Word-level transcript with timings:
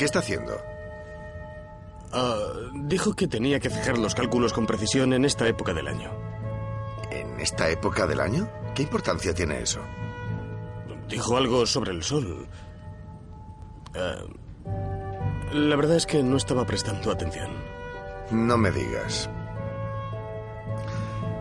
¿Qué 0.00 0.06
está 0.06 0.20
haciendo? 0.20 0.58
Ah, 2.10 2.38
dijo 2.72 3.12
que 3.12 3.28
tenía 3.28 3.60
que 3.60 3.68
fijar 3.68 3.98
los 3.98 4.14
cálculos 4.14 4.54
con 4.54 4.64
precisión 4.64 5.12
en 5.12 5.26
esta 5.26 5.46
época 5.46 5.74
del 5.74 5.88
año. 5.88 6.10
¿En 7.10 7.38
esta 7.38 7.68
época 7.68 8.06
del 8.06 8.20
año? 8.20 8.50
¿Qué 8.74 8.84
importancia 8.84 9.34
tiene 9.34 9.60
eso? 9.60 9.82
Dijo 11.06 11.36
algo 11.36 11.66
sobre 11.66 11.90
el 11.90 12.02
sol. 12.02 12.48
Ah, 13.94 14.24
la 15.52 15.76
verdad 15.76 15.96
es 15.98 16.06
que 16.06 16.22
no 16.22 16.38
estaba 16.38 16.64
prestando 16.64 17.10
atención. 17.12 17.50
No 18.30 18.56
me 18.56 18.70
digas. 18.70 19.28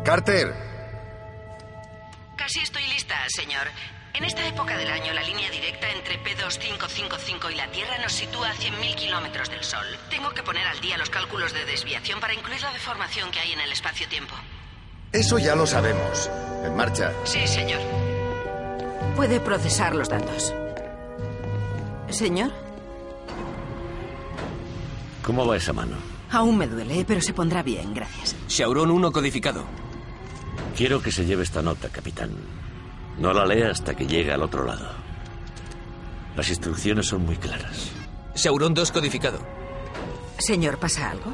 Carter, 0.03 0.53
Casi 2.35 2.59
estoy 2.59 2.85
lista, 2.87 3.15
señor. 3.29 3.67
En 4.19 4.25
esta 4.25 4.45
época 4.45 4.77
del 4.77 4.89
año, 4.89 5.13
la 5.13 5.23
línea 5.23 5.49
directa 5.49 5.87
entre 5.91 6.21
P2555 6.21 7.53
y 7.53 7.55
la 7.55 7.71
Tierra 7.71 7.97
nos 8.01 8.11
sitúa 8.11 8.49
a 8.49 8.53
100.000 8.53 8.95
kilómetros 8.95 9.49
del 9.49 9.63
Sol. 9.63 9.85
Tengo 10.09 10.31
que 10.31 10.43
poner 10.43 10.67
al 10.67 10.81
día 10.81 10.97
los 10.97 11.09
cálculos 11.09 11.53
de 11.53 11.63
desviación 11.63 12.19
para 12.19 12.33
incluir 12.33 12.61
la 12.61 12.73
deformación 12.73 13.31
que 13.31 13.39
hay 13.39 13.53
en 13.53 13.61
el 13.61 13.71
espacio-tiempo. 13.71 14.33
eso 15.13 15.39
ya 15.39 15.55
lo 15.55 15.65
sabemos. 15.65 16.29
En 16.65 16.75
marcha. 16.75 17.13
Sí, 17.23 17.47
señor. 17.47 17.79
Puede 19.15 19.39
procesar 19.39 19.95
los 19.95 20.09
datos. 20.09 20.53
Señor, 22.09 22.51
¿Cómo 25.23 25.47
va 25.47 25.55
esa 25.55 25.71
mano? 25.71 25.95
aún 26.31 26.57
me 26.57 26.67
duele, 26.67 27.05
pero 27.07 27.21
se 27.21 27.33
pondrá 27.33 27.63
bien, 27.63 27.93
gracias. 27.93 28.35
Shaurón 28.49 28.91
1 28.91 29.11
codificado. 29.13 29.63
Quiero 30.75 31.01
que 31.01 31.11
se 31.11 31.25
lleve 31.25 31.43
esta 31.43 31.61
nota, 31.61 31.87
capitán. 31.89 32.31
No 33.19 33.33
la 33.33 33.45
lea 33.45 33.71
hasta 33.71 33.93
que 33.95 34.07
llegue 34.07 34.31
al 34.31 34.41
otro 34.41 34.65
lado. 34.65 34.89
Las 36.35 36.49
instrucciones 36.49 37.07
son 37.07 37.25
muy 37.25 37.35
claras. 37.35 37.91
Shaurón 38.35 38.73
2 38.73 38.91
codificado. 38.91 39.39
Señor, 40.37 40.77
¿pasa 40.77 41.11
algo? 41.11 41.33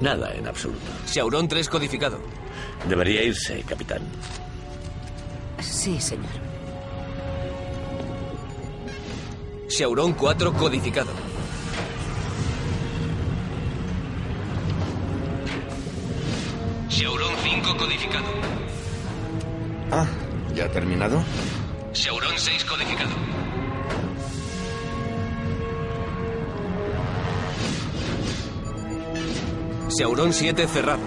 Nada 0.00 0.32
en 0.34 0.46
absoluto. 0.46 0.86
Shaurón 1.06 1.48
3 1.48 1.68
codificado. 1.68 2.18
Debería 2.88 3.22
irse, 3.22 3.62
capitán. 3.62 4.00
Sí, 5.60 6.00
señor. 6.00 6.30
Shaurón 9.68 10.14
4 10.14 10.52
codificado. 10.54 11.10
Shaurón 16.88 17.34
5 17.42 17.76
codificado. 17.76 18.26
Ah, 19.92 20.06
¿ya 20.58 20.68
terminado? 20.68 21.22
Shaurón 21.94 22.36
6 22.36 22.64
codificado. 22.64 23.10
Shaurón 29.96 30.32
7 30.32 30.66
cerrado. 30.66 31.02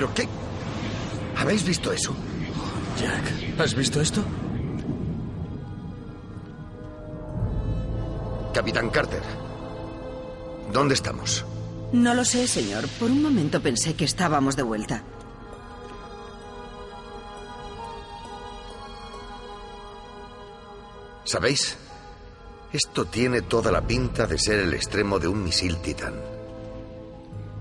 ¿Pero 0.00 0.14
qué? 0.14 0.26
¿Habéis 1.36 1.62
visto 1.62 1.92
eso? 1.92 2.16
Jack, 2.98 3.60
¿has 3.60 3.74
visto 3.74 4.00
esto? 4.00 4.24
Capitán 8.54 8.88
Carter, 8.88 9.20
¿dónde 10.72 10.94
estamos? 10.94 11.44
No 11.92 12.14
lo 12.14 12.24
sé, 12.24 12.46
señor. 12.46 12.88
Por 12.98 13.10
un 13.10 13.20
momento 13.20 13.60
pensé 13.60 13.94
que 13.94 14.06
estábamos 14.06 14.56
de 14.56 14.62
vuelta. 14.62 15.02
¿Sabéis? 21.24 21.76
Esto 22.72 23.04
tiene 23.04 23.42
toda 23.42 23.70
la 23.70 23.86
pinta 23.86 24.26
de 24.26 24.38
ser 24.38 24.60
el 24.60 24.72
extremo 24.72 25.18
de 25.18 25.28
un 25.28 25.44
misil 25.44 25.76
titán. 25.82 26.14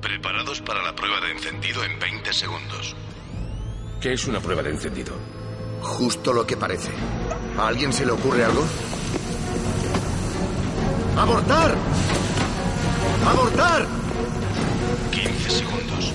Preparados 0.01 0.61
para 0.61 0.81
la 0.81 0.95
prueba 0.95 1.19
de 1.19 1.31
encendido 1.31 1.83
en 1.83 1.99
20 1.99 2.18
segundos. 2.35 2.95
¿Qué 3.99 4.13
es 4.13 4.27
una 4.27 4.39
prueba 4.39 4.63
de 4.63 4.71
encendido? 4.71 5.13
Justo 5.81 6.33
lo 6.33 6.45
que 6.45 6.57
parece. 6.57 6.91
¿A 7.57 7.67
alguien 7.67 7.91
se 7.91 8.05
le 8.05 8.11
ocurre 8.11 8.43
algo? 8.45 8.63
¡Abortar! 11.17 11.75
¡Abortar! 13.27 13.85
15 15.11 15.49
segundos. 15.49 16.13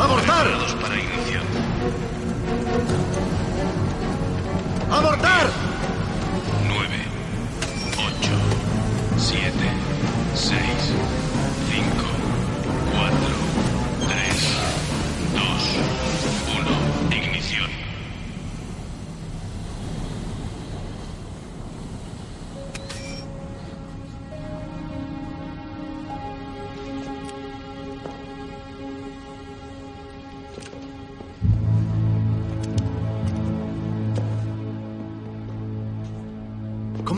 ¡Abortar! 0.00 0.46
Preparados 0.46 0.74
para. 0.74 0.94
¡Abortar! 4.98 5.33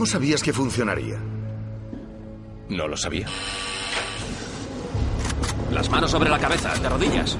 ¿Cómo 0.06 0.12
sabías 0.12 0.40
que 0.40 0.52
funcionaría? 0.52 1.18
No 2.68 2.86
lo 2.86 2.96
sabía. 2.96 3.26
Las 5.72 5.90
manos 5.90 6.12
sobre 6.12 6.30
la 6.30 6.38
cabeza, 6.38 6.72
de 6.76 6.88
rodillas. 6.88 7.36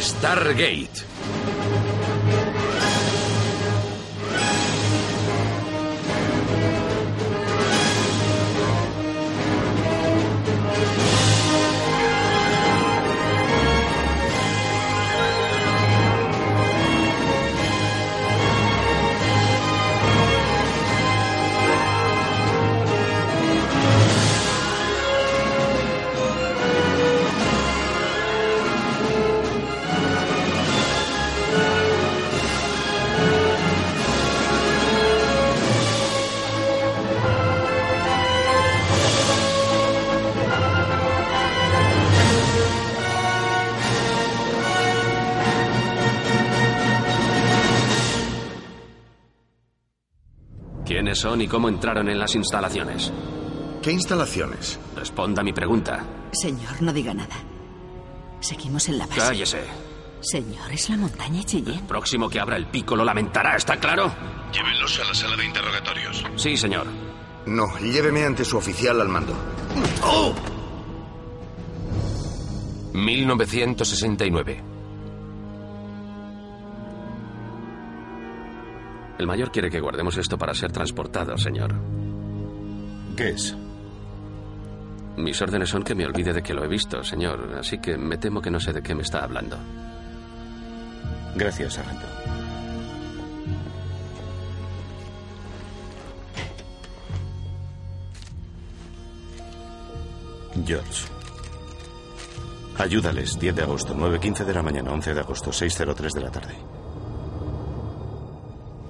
Stargate. 0.00 1.59
¿Quiénes 51.10 51.22
son 51.22 51.40
y 51.40 51.48
cómo 51.48 51.68
entraron 51.68 52.08
en 52.08 52.20
las 52.20 52.36
instalaciones? 52.36 53.12
¿Qué 53.82 53.90
instalaciones? 53.90 54.78
Responda 54.94 55.40
a 55.40 55.44
mi 55.44 55.52
pregunta. 55.52 56.06
Señor, 56.30 56.80
no 56.82 56.92
diga 56.92 57.12
nada. 57.12 57.34
Seguimos 58.38 58.88
en 58.88 58.98
la 58.98 59.08
base. 59.08 59.20
Cállese. 59.20 59.64
Señor, 60.20 60.70
es 60.70 60.88
la 60.88 60.98
montaña 60.98 61.42
Cheyenne. 61.42 61.82
Próximo 61.88 62.30
que 62.30 62.38
abra 62.38 62.56
el 62.56 62.66
pico 62.68 62.94
lo 62.94 63.04
lamentará, 63.04 63.56
¿está 63.56 63.78
claro? 63.78 64.14
Llévenlos 64.52 65.00
a 65.00 65.08
la 65.08 65.14
sala 65.14 65.36
de 65.36 65.46
interrogatorios. 65.46 66.24
Sí, 66.36 66.56
señor. 66.56 66.86
No, 67.46 67.76
lléveme 67.80 68.24
ante 68.24 68.44
su 68.44 68.56
oficial 68.56 69.00
al 69.00 69.08
mando. 69.08 69.34
1969. 72.92 74.69
El 79.20 79.26
mayor 79.26 79.52
quiere 79.52 79.68
que 79.68 79.80
guardemos 79.80 80.16
esto 80.16 80.38
para 80.38 80.54
ser 80.54 80.72
transportado, 80.72 81.36
señor. 81.36 81.74
¿Qué 83.14 83.28
es? 83.28 83.54
Mis 85.18 85.42
órdenes 85.42 85.68
son 85.68 85.82
que 85.82 85.94
me 85.94 86.06
olvide 86.06 86.32
de 86.32 86.42
que 86.42 86.54
lo 86.54 86.64
he 86.64 86.68
visto, 86.68 87.04
señor, 87.04 87.54
así 87.60 87.76
que 87.80 87.98
me 87.98 88.16
temo 88.16 88.40
que 88.40 88.50
no 88.50 88.58
sé 88.58 88.72
de 88.72 88.82
qué 88.82 88.94
me 88.94 89.02
está 89.02 89.22
hablando. 89.22 89.58
Gracias, 91.36 91.74
sargento. 91.74 92.06
George. 100.64 101.08
Ayúdales, 102.78 103.38
10 103.38 103.54
de 103.54 103.62
agosto, 103.64 103.94
9.15 103.94 104.46
de 104.46 104.54
la 104.54 104.62
mañana, 104.62 104.92
11 104.92 105.12
de 105.12 105.20
agosto, 105.20 105.50
6.03 105.50 106.14
de 106.14 106.20
la 106.22 106.30
tarde. 106.30 106.79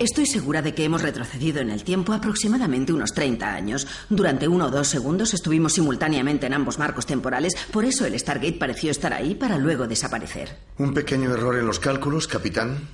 Estoy 0.00 0.24
segura 0.24 0.62
de 0.62 0.72
que 0.72 0.82
hemos 0.82 1.02
retrocedido 1.02 1.60
en 1.60 1.68
el 1.68 1.84
tiempo 1.84 2.14
aproximadamente 2.14 2.94
unos 2.94 3.12
30 3.12 3.52
años. 3.52 3.86
Durante 4.08 4.48
uno 4.48 4.64
o 4.64 4.70
dos 4.70 4.88
segundos 4.88 5.34
estuvimos 5.34 5.74
simultáneamente 5.74 6.46
en 6.46 6.54
ambos 6.54 6.78
marcos 6.78 7.04
temporales, 7.04 7.52
por 7.70 7.84
eso 7.84 8.06
el 8.06 8.18
Stargate 8.18 8.54
pareció 8.54 8.90
estar 8.90 9.12
ahí 9.12 9.34
para 9.34 9.58
luego 9.58 9.86
desaparecer. 9.86 10.56
¿Un 10.78 10.94
pequeño 10.94 11.34
error 11.34 11.58
en 11.58 11.66
los 11.66 11.78
cálculos, 11.78 12.26
capitán? 12.26 12.88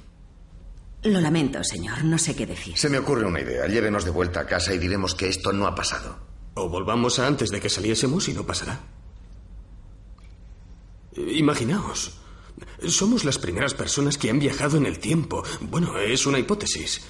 Lo 1.04 1.20
lamento, 1.20 1.62
señor, 1.62 2.02
no 2.02 2.18
sé 2.18 2.34
qué 2.34 2.44
decir. 2.44 2.76
Se 2.76 2.90
me 2.90 2.98
ocurre 2.98 3.24
una 3.24 3.40
idea. 3.40 3.68
Llévenos 3.68 4.04
de 4.04 4.10
vuelta 4.10 4.40
a 4.40 4.46
casa 4.46 4.74
y 4.74 4.78
diremos 4.78 5.14
que 5.14 5.28
esto 5.28 5.52
no 5.52 5.68
ha 5.68 5.76
pasado. 5.76 6.18
O 6.54 6.68
volvamos 6.68 7.20
a 7.20 7.28
antes 7.28 7.50
de 7.50 7.60
que 7.60 7.68
saliésemos 7.68 8.28
y 8.28 8.34
no 8.34 8.44
pasará. 8.44 8.80
Imaginaos. 11.14 12.18
Somos 12.88 13.24
las 13.24 13.38
primeras 13.38 13.74
personas 13.74 14.18
que 14.18 14.30
han 14.30 14.38
viajado 14.38 14.76
en 14.76 14.86
el 14.86 14.98
tiempo. 14.98 15.42
Bueno, 15.60 15.98
es 15.98 16.26
una 16.26 16.38
hipótesis. 16.38 17.02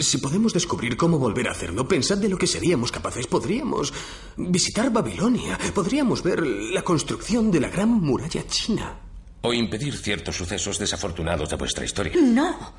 Si 0.00 0.18
podemos 0.18 0.52
descubrir 0.52 0.96
cómo 0.96 1.18
volver 1.18 1.48
a 1.48 1.52
hacerlo, 1.52 1.88
pensad 1.88 2.18
de 2.18 2.28
lo 2.28 2.36
que 2.36 2.46
seríamos 2.46 2.92
capaces. 2.92 3.26
Podríamos 3.26 3.92
visitar 4.36 4.92
Babilonia. 4.92 5.58
Podríamos 5.74 6.22
ver 6.22 6.46
la 6.46 6.82
construcción 6.82 7.50
de 7.50 7.60
la 7.60 7.68
gran 7.68 7.90
muralla 7.90 8.46
china. 8.46 8.98
O 9.40 9.52
impedir 9.52 9.96
ciertos 9.96 10.36
sucesos 10.36 10.78
desafortunados 10.78 11.48
de 11.48 11.56
vuestra 11.56 11.84
historia. 11.84 12.12
No. 12.20 12.74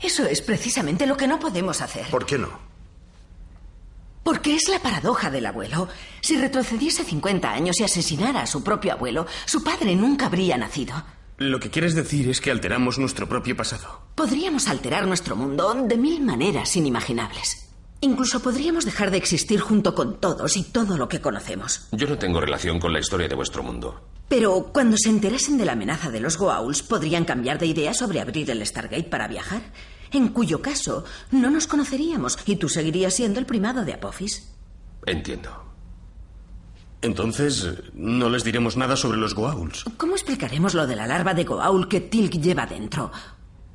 Eso 0.00 0.26
es 0.26 0.42
precisamente 0.42 1.06
lo 1.06 1.16
que 1.16 1.28
no 1.28 1.38
podemos 1.38 1.80
hacer. 1.80 2.06
¿Por 2.10 2.26
qué 2.26 2.36
no? 2.36 2.48
Porque 4.24 4.56
es 4.56 4.68
la 4.68 4.80
paradoja 4.80 5.30
del 5.30 5.46
abuelo. 5.46 5.88
Si 6.20 6.36
retrocediese 6.36 7.04
50 7.04 7.52
años 7.52 7.78
y 7.78 7.84
asesinara 7.84 8.40
a 8.40 8.46
su 8.46 8.64
propio 8.64 8.94
abuelo, 8.94 9.26
su 9.44 9.62
padre 9.62 9.94
nunca 9.94 10.26
habría 10.26 10.56
nacido. 10.56 10.94
Lo 11.38 11.58
que 11.58 11.70
quieres 11.70 11.94
decir 11.96 12.28
es 12.28 12.40
que 12.40 12.52
alteramos 12.52 12.98
nuestro 12.98 13.28
propio 13.28 13.56
pasado. 13.56 14.02
Podríamos 14.14 14.68
alterar 14.68 15.06
nuestro 15.06 15.34
mundo 15.34 15.74
de 15.74 15.96
mil 15.96 16.22
maneras 16.22 16.76
inimaginables. 16.76 17.68
Incluso 18.00 18.40
podríamos 18.40 18.84
dejar 18.84 19.10
de 19.10 19.16
existir 19.16 19.58
junto 19.58 19.96
con 19.96 20.20
todos 20.20 20.56
y 20.56 20.62
todo 20.62 20.96
lo 20.96 21.08
que 21.08 21.20
conocemos. 21.20 21.88
Yo 21.90 22.06
no 22.06 22.18
tengo 22.18 22.40
relación 22.40 22.78
con 22.78 22.92
la 22.92 23.00
historia 23.00 23.26
de 23.26 23.34
vuestro 23.34 23.64
mundo. 23.64 24.00
Pero 24.28 24.70
cuando 24.72 24.96
se 24.96 25.08
enterasen 25.08 25.58
de 25.58 25.64
la 25.64 25.72
amenaza 25.72 26.10
de 26.10 26.20
los 26.20 26.38
Goa'uls, 26.38 26.82
podrían 26.82 27.24
cambiar 27.24 27.58
de 27.58 27.66
idea 27.66 27.94
sobre 27.94 28.20
abrir 28.20 28.48
el 28.50 28.64
Stargate 28.64 29.04
para 29.04 29.26
viajar. 29.26 29.62
En 30.12 30.28
cuyo 30.28 30.62
caso, 30.62 31.04
no 31.32 31.50
nos 31.50 31.66
conoceríamos 31.66 32.38
y 32.46 32.56
tú 32.56 32.68
seguirías 32.68 33.14
siendo 33.14 33.40
el 33.40 33.46
primado 33.46 33.84
de 33.84 33.94
Apophis. 33.94 34.52
Entiendo. 35.06 35.63
Entonces, 37.04 37.68
no 37.92 38.30
les 38.30 38.44
diremos 38.44 38.78
nada 38.78 38.96
sobre 38.96 39.18
los 39.18 39.34
Goa'uls. 39.34 39.84
¿Cómo 39.98 40.14
explicaremos 40.14 40.72
lo 40.72 40.86
de 40.86 40.96
la 40.96 41.06
larva 41.06 41.34
de 41.34 41.44
Goa'uld 41.44 41.86
que 41.86 42.00
Tilk 42.00 42.40
lleva 42.40 42.64
dentro? 42.64 43.12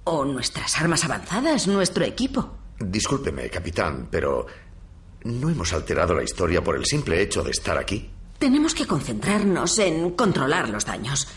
O 0.06 0.26
nuestras 0.26 0.76
armas 0.82 1.06
avanzadas, 1.06 1.68
nuestro 1.68 2.04
equipo. 2.06 2.58
Discúlpeme, 2.80 3.48
capitán, 3.52 4.08
pero 4.10 4.48
no 5.26 5.48
hemos 5.48 5.72
alterado 5.74 6.16
la 6.16 6.24
historia 6.24 6.64
por 6.64 6.76
el 6.76 6.86
simple 6.88 7.22
hecho 7.22 7.44
de 7.44 7.52
estar 7.52 7.78
aquí. 7.78 8.10
Tenemos 8.40 8.74
que 8.74 8.88
concentrarnos 8.88 9.78
en 9.78 10.10
controlar 10.12 10.68
los 10.68 10.86
daños. 10.86 11.28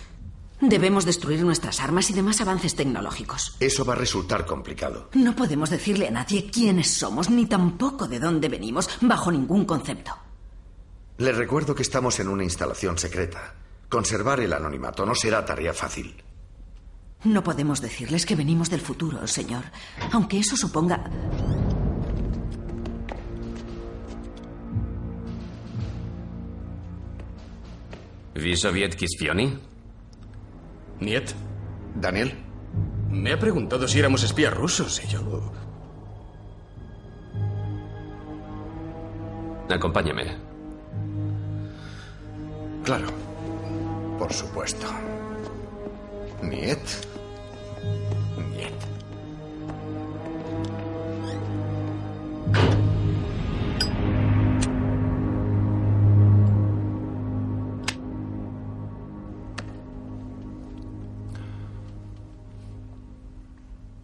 Debemos 0.63 1.05
destruir 1.05 1.43
nuestras 1.43 1.81
armas 1.81 2.09
y 2.09 2.15
demás 2.15 2.41
avances 2.41 2.75
tecnológicos. 2.75 3.55
Eso 3.61 3.85
va 3.85 3.93
a 3.93 3.97
resultar 3.97 4.47
complicado. 4.47 5.11
No 5.13 5.37
podemos 5.37 5.69
decirle 5.69 6.09
a 6.09 6.11
nadie 6.11 6.49
quiénes 6.51 6.89
somos, 6.91 7.29
ni 7.29 7.45
tampoco 7.45 8.09
de 8.09 8.19
dónde 8.19 8.49
venimos, 8.49 8.89
bajo 9.03 9.31
ningún 9.31 9.67
concepto. 9.67 10.13
Les 11.23 11.37
recuerdo 11.37 11.73
que 11.77 11.83
estamos 11.83 12.19
en 12.19 12.27
una 12.27 12.43
instalación 12.43 12.99
secreta. 12.99 13.55
Conservar 13.89 14.41
el 14.41 14.53
anonimato 14.53 15.07
no 15.07 15.15
será 15.15 15.45
tarea 15.45 15.73
fácil. 15.73 16.21
No 17.23 17.45
podemos 17.45 17.81
decirles 17.81 18.27
que 18.27 18.35
venimos 18.35 18.71
del 18.71 18.81
futuro, 18.81 19.25
señor, 19.29 19.63
aunque 20.11 20.41
eso 20.41 20.57
suponga... 20.57 21.05
¿Vi 28.35 28.57
sovietki 28.57 29.07
spioni? 29.07 29.61
Niet. 30.99 31.35
Daniel, 31.95 32.35
Me 33.11 33.33
ha 33.33 33.39
preguntado 33.39 33.87
si 33.87 34.01
éramos 34.01 34.25
espías 34.25 34.53
rusos 34.53 35.01
y 35.05 35.07
yo... 35.07 35.53
Acompáñame. 39.71 40.52
Claro. 42.83 43.09
Por 44.19 44.33
supuesto. 44.33 44.87
Niet. 46.43 47.09
Niet. 48.57 48.87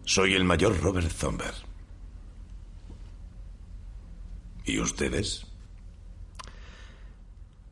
Soy 0.03 0.33
el 0.33 0.43
mayor 0.43 0.75
Robert 0.81 1.15
Thomber. 1.19 1.53
¿Y 4.65 4.79
ustedes? 4.79 5.45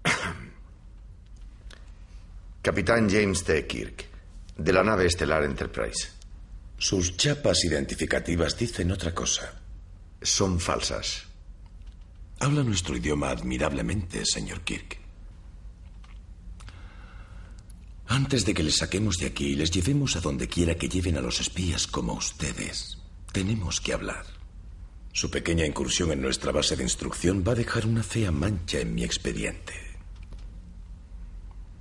Capitán 2.68 3.10
James 3.10 3.46
T. 3.46 3.66
Kirk, 3.66 4.06
de 4.58 4.74
la 4.74 4.84
nave 4.84 5.06
estelar 5.06 5.46
Enterprise. 5.46 6.10
Sus 6.78 7.16
chapas 7.16 7.64
identificativas 7.64 8.58
dicen 8.58 8.92
otra 8.92 9.16
cosa. 9.16 9.62
Son 10.22 10.60
falsas. 10.60 11.24
Habla 12.42 12.64
nuestro 12.64 12.98
idioma 12.98 13.30
admirablemente, 13.30 14.26
señor 14.26 14.66
Kirk. 14.66 14.98
Antes 18.08 18.44
de 18.44 18.54
que 18.54 18.64
les 18.64 18.76
saquemos 18.76 19.16
de 19.16 19.28
aquí 19.28 19.54
y 19.54 19.56
les 19.56 19.72
llevemos 19.72 20.18
a 20.18 20.20
donde 20.20 20.50
quiera 20.50 20.76
que 20.76 20.90
lleven 20.90 21.16
a 21.16 21.22
los 21.22 21.40
espías 21.40 21.88
como 21.88 22.16
ustedes, 22.16 22.98
tenemos 23.32 23.80
que 23.80 23.94
hablar. 23.94 24.26
Su 25.14 25.32
pequeña 25.32 25.66
incursión 25.66 26.12
en 26.12 26.22
nuestra 26.22 26.52
base 26.52 26.76
de 26.76 26.84
instrucción 26.84 27.46
va 27.48 27.54
a 27.54 27.56
dejar 27.64 27.86
una 27.86 28.04
fea 28.04 28.32
mancha 28.32 28.82
en 28.82 28.94
mi 28.94 29.06
expediente. 29.06 29.87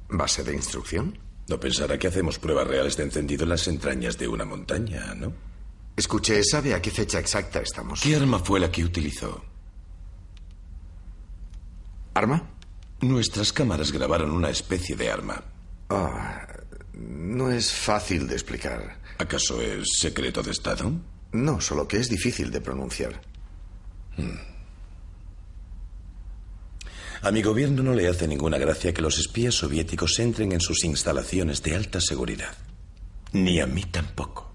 ¿Base 0.08 0.44
de 0.44 0.54
instrucción? 0.54 1.18
No 1.48 1.60
pensará 1.60 1.98
que 1.98 2.08
hacemos 2.08 2.38
pruebas 2.38 2.66
reales 2.66 2.96
de 2.96 3.04
encendido 3.04 3.44
en 3.44 3.50
las 3.50 3.68
entrañas 3.68 4.18
de 4.18 4.28
una 4.28 4.44
montaña, 4.44 5.14
¿no? 5.14 5.32
Escuche, 5.96 6.42
¿sabe 6.44 6.74
a 6.74 6.82
qué 6.82 6.90
fecha 6.90 7.18
exacta 7.18 7.60
estamos? 7.60 8.00
¿Qué 8.00 8.16
arma 8.16 8.38
fue 8.38 8.60
la 8.60 8.70
que 8.70 8.84
utilizó? 8.84 9.42
¿Arma? 12.14 12.42
Nuestras 13.00 13.52
cámaras 13.52 13.92
grabaron 13.92 14.30
una 14.30 14.50
especie 14.50 14.96
de 14.96 15.10
arma. 15.10 15.42
Ah, 15.90 16.46
no 16.94 17.50
es 17.50 17.72
fácil 17.72 18.26
de 18.26 18.34
explicar. 18.34 19.00
¿Acaso 19.18 19.60
es 19.60 19.86
secreto 19.98 20.42
de 20.42 20.50
Estado? 20.50 20.92
No, 21.32 21.60
solo 21.60 21.86
que 21.86 21.98
es 21.98 22.08
difícil 22.08 22.50
de 22.50 22.60
pronunciar. 22.60 23.20
A 27.22 27.30
mi 27.30 27.42
gobierno 27.42 27.82
no 27.82 27.94
le 27.94 28.08
hace 28.08 28.28
ninguna 28.28 28.58
gracia 28.58 28.92
que 28.92 29.02
los 29.02 29.18
espías 29.18 29.54
soviéticos 29.54 30.18
entren 30.18 30.52
en 30.52 30.60
sus 30.60 30.84
instalaciones 30.84 31.62
de 31.62 31.74
alta 31.74 32.00
seguridad. 32.00 32.56
Ni 33.32 33.60
a 33.60 33.66
mí 33.66 33.82
tampoco. 33.84 34.50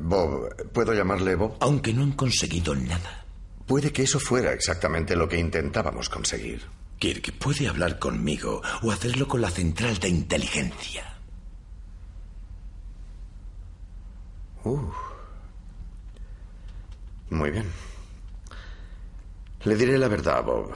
Bob, 0.00 0.70
¿puedo 0.72 0.92
llamarle 0.92 1.34
Bob? 1.34 1.56
Aunque 1.60 1.92
no 1.92 2.02
han 2.02 2.12
conseguido 2.12 2.74
nada. 2.74 3.24
Puede 3.66 3.92
que 3.92 4.02
eso 4.02 4.20
fuera 4.20 4.52
exactamente 4.52 5.16
lo 5.16 5.28
que 5.28 5.38
intentábamos 5.38 6.08
conseguir. 6.08 6.62
Kirk, 6.98 7.38
puede 7.38 7.68
hablar 7.68 7.98
conmigo 7.98 8.62
o 8.82 8.90
hacerlo 8.90 9.26
con 9.26 9.40
la 9.40 9.50
central 9.50 9.98
de 9.98 10.08
inteligencia. 10.08 11.14
Uh. 14.64 14.90
Muy 17.30 17.50
bien. 17.50 17.66
Le 19.64 19.76
diré 19.76 19.96
la 19.96 20.08
verdad, 20.08 20.44
Bob. 20.44 20.74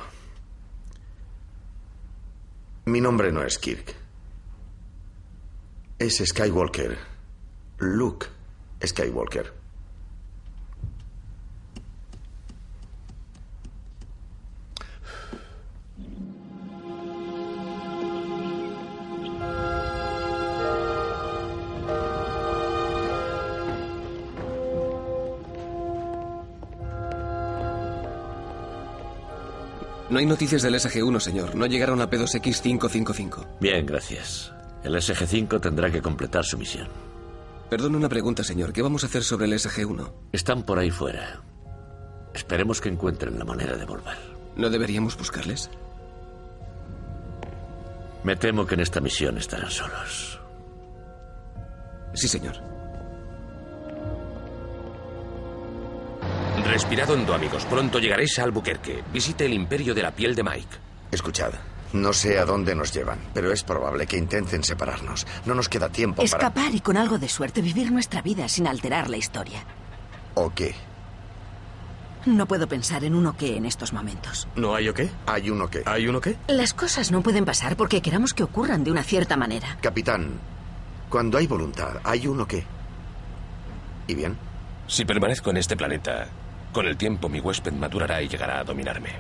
Mi 2.87 3.03
nombre 3.03 3.31
no 3.31 3.43
es 3.43 3.59
Kirk. 3.59 3.95
Es 5.99 6.23
Skywalker. 6.25 6.97
Luke 7.81 8.27
Skywalker. 8.83 9.58
No 30.19 30.21
hay 30.21 30.27
noticias 30.27 30.63
del 30.63 30.75
SG-1, 30.75 31.21
señor. 31.21 31.55
No 31.55 31.65
llegaron 31.67 32.01
a 32.01 32.11
P2X555. 32.11 33.61
Bien, 33.61 33.87
gracias. 33.87 34.53
El 34.83 34.97
SG-5 34.97 35.61
tendrá 35.61 35.93
que 35.93 36.03
completar 36.03 36.45
su 36.45 36.59
misión. 36.59 36.89
Perdón 37.71 37.95
una 37.95 38.09
pregunta, 38.09 38.43
señor. 38.43 38.73
¿Qué 38.73 38.83
vamos 38.83 39.05
a 39.05 39.07
hacer 39.07 39.23
sobre 39.23 39.47
el 39.47 39.53
SG-1? 39.53 40.11
Están 40.33 40.65
por 40.65 40.81
ahí 40.81 40.91
fuera. 40.91 41.41
Esperemos 42.35 42.81
que 42.81 42.89
encuentren 42.89 43.39
la 43.39 43.45
manera 43.45 43.77
de 43.77 43.85
volver. 43.85 44.17
¿No 44.57 44.69
deberíamos 44.71 45.17
buscarles? 45.17 45.71
Me 48.25 48.35
temo 48.35 48.67
que 48.67 48.75
en 48.75 48.81
esta 48.81 49.01
misión 49.01 49.39
estarán 49.39 49.71
solos. 49.71 50.41
Sí, 52.15 52.27
señor. 52.27 52.57
Respirad 56.79 57.11
hondo, 57.11 57.35
amigos. 57.35 57.65
Pronto 57.65 57.99
llegaréis 57.99 58.39
a 58.39 58.45
Albuquerque. 58.45 59.03
Visite 59.13 59.45
el 59.47 59.53
imperio 59.53 59.97
de 59.97 60.03
la 60.03 60.13
piel 60.13 60.37
de 60.37 60.45
Mike. 60.45 60.77
Escuchad, 61.11 61.51
no 61.93 62.13
sé 62.13 62.39
a 62.39 62.45
dónde 62.45 62.73
nos 62.77 62.95
llevan, 62.95 63.19
pero 63.35 63.51
es 63.51 63.65
probable 63.65 64.07
que 64.07 64.17
intenten 64.17 64.63
separarnos. 64.63 65.27
No 65.45 65.57
nos 65.57 65.69
queda 65.69 65.89
tiempo 65.89 66.23
Escapar 66.23 66.73
y 66.73 66.79
con 66.79 66.97
algo 66.97 67.19
de 67.19 67.29
suerte 67.29 67.63
vivir 67.63 67.91
nuestra 67.91 68.23
vida 68.23 68.49
sin 68.49 68.69
alterar 68.69 69.11
la 69.11 69.17
historia. 69.17 69.65
¿O 70.35 70.55
qué? 70.55 70.73
No 72.27 72.47
puedo 72.47 72.69
pensar 72.69 73.03
en 73.03 73.17
uno 73.17 73.37
qué 73.37 73.57
en 73.57 73.67
estos 73.67 73.93
momentos. 73.93 74.47
¿No 74.55 74.77
hay 74.77 74.89
o 74.89 74.95
qué? 74.95 75.11
Hay 75.27 75.51
uno 75.51 75.69
qué. 75.69 75.83
¿Hay 75.85 76.07
uno 76.07 76.21
qué? 76.21 76.37
Las 76.47 76.75
cosas 76.75 77.11
no 77.11 77.25
pueden 77.25 77.45
pasar 77.45 77.77
porque 77.77 78.01
queramos 78.01 78.35
que 78.35 78.45
ocurran 78.45 78.85
de 78.85 78.93
una 78.93 79.03
cierta 79.03 79.37
manera. 79.37 79.79
Capitán, 79.83 80.39
cuando 81.09 81.39
hay 81.39 81.49
voluntad, 81.49 81.97
hay 82.05 82.29
uno 82.29 82.47
qué. 82.47 82.65
¿Y 84.07 84.15
bien? 84.15 84.39
Si 84.87 85.05
permanezco 85.05 85.51
en 85.51 85.57
este 85.59 85.77
planeta, 85.77 86.29
con 86.73 86.87
el 86.87 86.97
tiempo 86.97 87.29
mi 87.29 87.41
huésped 87.41 87.73
madurará 87.73 88.23
y 88.23 88.29
llegará 88.29 88.61
a 88.61 88.65
dominarme. 88.65 89.11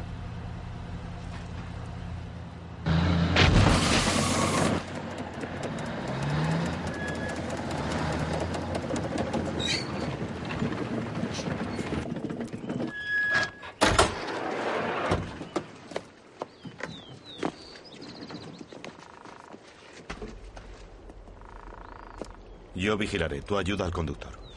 Yo 22.75 22.97
vigilaré. 22.97 23.43
Tú 23.43 23.59
ayuda 23.59 23.85
al 23.85 23.93
conductor. 23.93 24.48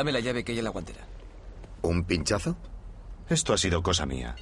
Dame 0.00 0.12
la 0.12 0.20
llave 0.20 0.42
que 0.42 0.52
hay 0.52 0.58
en 0.58 0.64
la 0.64 0.70
guantera. 0.70 1.06
¿Un 1.82 2.04
pinchazo? 2.04 2.56
Esto 3.28 3.52
ha 3.52 3.58
sido 3.58 3.82
cosa 3.82 4.06
mía. 4.06 4.34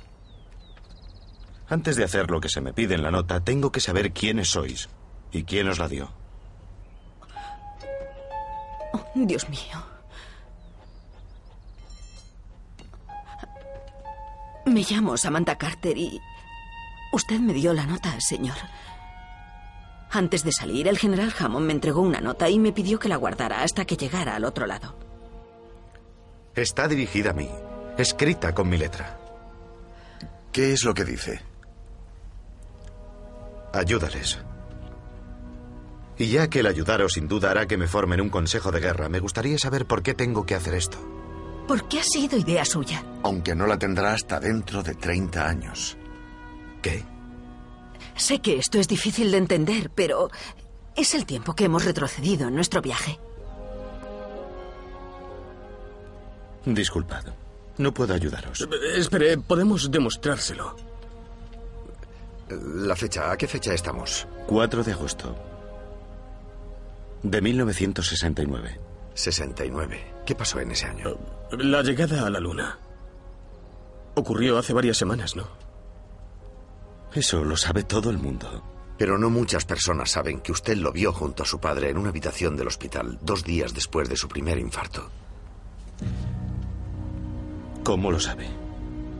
Antes 1.68 1.96
de 1.96 2.04
hacer 2.04 2.30
lo 2.30 2.40
que 2.40 2.48
se 2.48 2.60
me 2.60 2.72
pide 2.72 2.94
en 2.94 3.02
la 3.02 3.10
nota, 3.10 3.40
tengo 3.40 3.72
que 3.72 3.80
saber 3.80 4.12
quiénes 4.12 4.50
sois 4.50 4.88
y 5.32 5.42
quién 5.42 5.68
os 5.68 5.80
la 5.80 5.88
dio. 5.88 6.12
Oh, 8.92 9.04
Dios 9.16 9.48
mío. 9.48 9.84
Me 14.64 14.84
llamo 14.88 15.16
Samantha 15.16 15.58
Carter 15.58 15.98
y 15.98 16.20
usted 17.12 17.40
me 17.40 17.52
dio 17.52 17.74
la 17.74 17.84
nota, 17.84 18.20
señor. 18.20 18.58
Antes 20.12 20.44
de 20.44 20.52
salir, 20.52 20.86
el 20.86 20.98
general 20.98 21.34
Hammond 21.36 21.66
me 21.66 21.72
entregó 21.72 22.00
una 22.02 22.20
nota 22.20 22.48
y 22.48 22.60
me 22.60 22.70
pidió 22.70 23.00
que 23.00 23.08
la 23.08 23.16
guardara 23.16 23.64
hasta 23.64 23.86
que 23.86 23.96
llegara 23.96 24.36
al 24.36 24.44
otro 24.44 24.64
lado. 24.64 25.07
Está 26.58 26.88
dirigida 26.88 27.30
a 27.30 27.34
mí, 27.34 27.48
escrita 27.98 28.52
con 28.52 28.68
mi 28.68 28.76
letra. 28.76 29.16
¿Qué 30.50 30.72
es 30.72 30.82
lo 30.82 30.92
que 30.92 31.04
dice? 31.04 31.40
Ayúdales. 33.72 34.40
Y 36.16 36.26
ya 36.26 36.50
que 36.50 36.58
el 36.58 36.66
ayudaros 36.66 37.12
sin 37.12 37.28
duda 37.28 37.52
hará 37.52 37.68
que 37.68 37.76
me 37.76 37.86
formen 37.86 38.20
un 38.20 38.28
consejo 38.28 38.72
de 38.72 38.80
guerra, 38.80 39.08
me 39.08 39.20
gustaría 39.20 39.56
saber 39.56 39.86
por 39.86 40.02
qué 40.02 40.14
tengo 40.14 40.44
que 40.46 40.56
hacer 40.56 40.74
esto. 40.74 40.98
¿Por 41.68 41.86
qué 41.86 42.00
ha 42.00 42.02
sido 42.02 42.36
idea 42.36 42.64
suya? 42.64 43.04
Aunque 43.22 43.54
no 43.54 43.68
la 43.68 43.78
tendrá 43.78 44.14
hasta 44.14 44.40
dentro 44.40 44.82
de 44.82 44.96
30 44.96 45.48
años. 45.48 45.96
¿Qué? 46.82 47.04
Sé 48.16 48.40
que 48.40 48.58
esto 48.58 48.80
es 48.80 48.88
difícil 48.88 49.30
de 49.30 49.38
entender, 49.38 49.92
pero 49.94 50.28
es 50.96 51.14
el 51.14 51.24
tiempo 51.24 51.54
que 51.54 51.66
hemos 51.66 51.84
retrocedido 51.84 52.48
en 52.48 52.56
nuestro 52.56 52.82
viaje. 52.82 53.20
Disculpad. 56.74 57.24
No 57.78 57.94
puedo 57.94 58.14
ayudaros. 58.14 58.60
Eh, 58.62 58.66
Espere, 58.98 59.38
podemos 59.38 59.90
demostrárselo. 59.90 60.76
La 62.48 62.96
fecha, 62.96 63.30
¿a 63.30 63.36
qué 63.36 63.46
fecha 63.46 63.72
estamos? 63.74 64.26
4 64.46 64.82
de 64.82 64.92
agosto. 64.92 65.36
De 67.22 67.40
1969. 67.40 68.80
69. 69.14 70.14
¿Qué 70.24 70.34
pasó 70.34 70.60
en 70.60 70.70
ese 70.72 70.86
año? 70.86 71.16
La 71.52 71.82
llegada 71.82 72.26
a 72.26 72.30
la 72.30 72.40
luna. 72.40 72.78
Ocurrió 74.14 74.58
hace 74.58 74.72
varias 74.72 74.96
semanas, 74.96 75.36
¿no? 75.36 75.46
Eso 77.14 77.44
lo 77.44 77.56
sabe 77.56 77.82
todo 77.84 78.10
el 78.10 78.18
mundo. 78.18 78.62
Pero 78.98 79.16
no 79.16 79.30
muchas 79.30 79.64
personas 79.64 80.10
saben 80.10 80.40
que 80.40 80.52
usted 80.52 80.76
lo 80.76 80.92
vio 80.92 81.12
junto 81.12 81.44
a 81.44 81.46
su 81.46 81.60
padre 81.60 81.90
en 81.90 81.98
una 81.98 82.10
habitación 82.10 82.56
del 82.56 82.66
hospital 82.66 83.18
dos 83.22 83.44
días 83.44 83.72
después 83.74 84.08
de 84.08 84.16
su 84.16 84.28
primer 84.28 84.58
infarto. 84.58 85.08
¿Cómo 87.88 88.10
lo 88.10 88.20
sabe? 88.20 88.46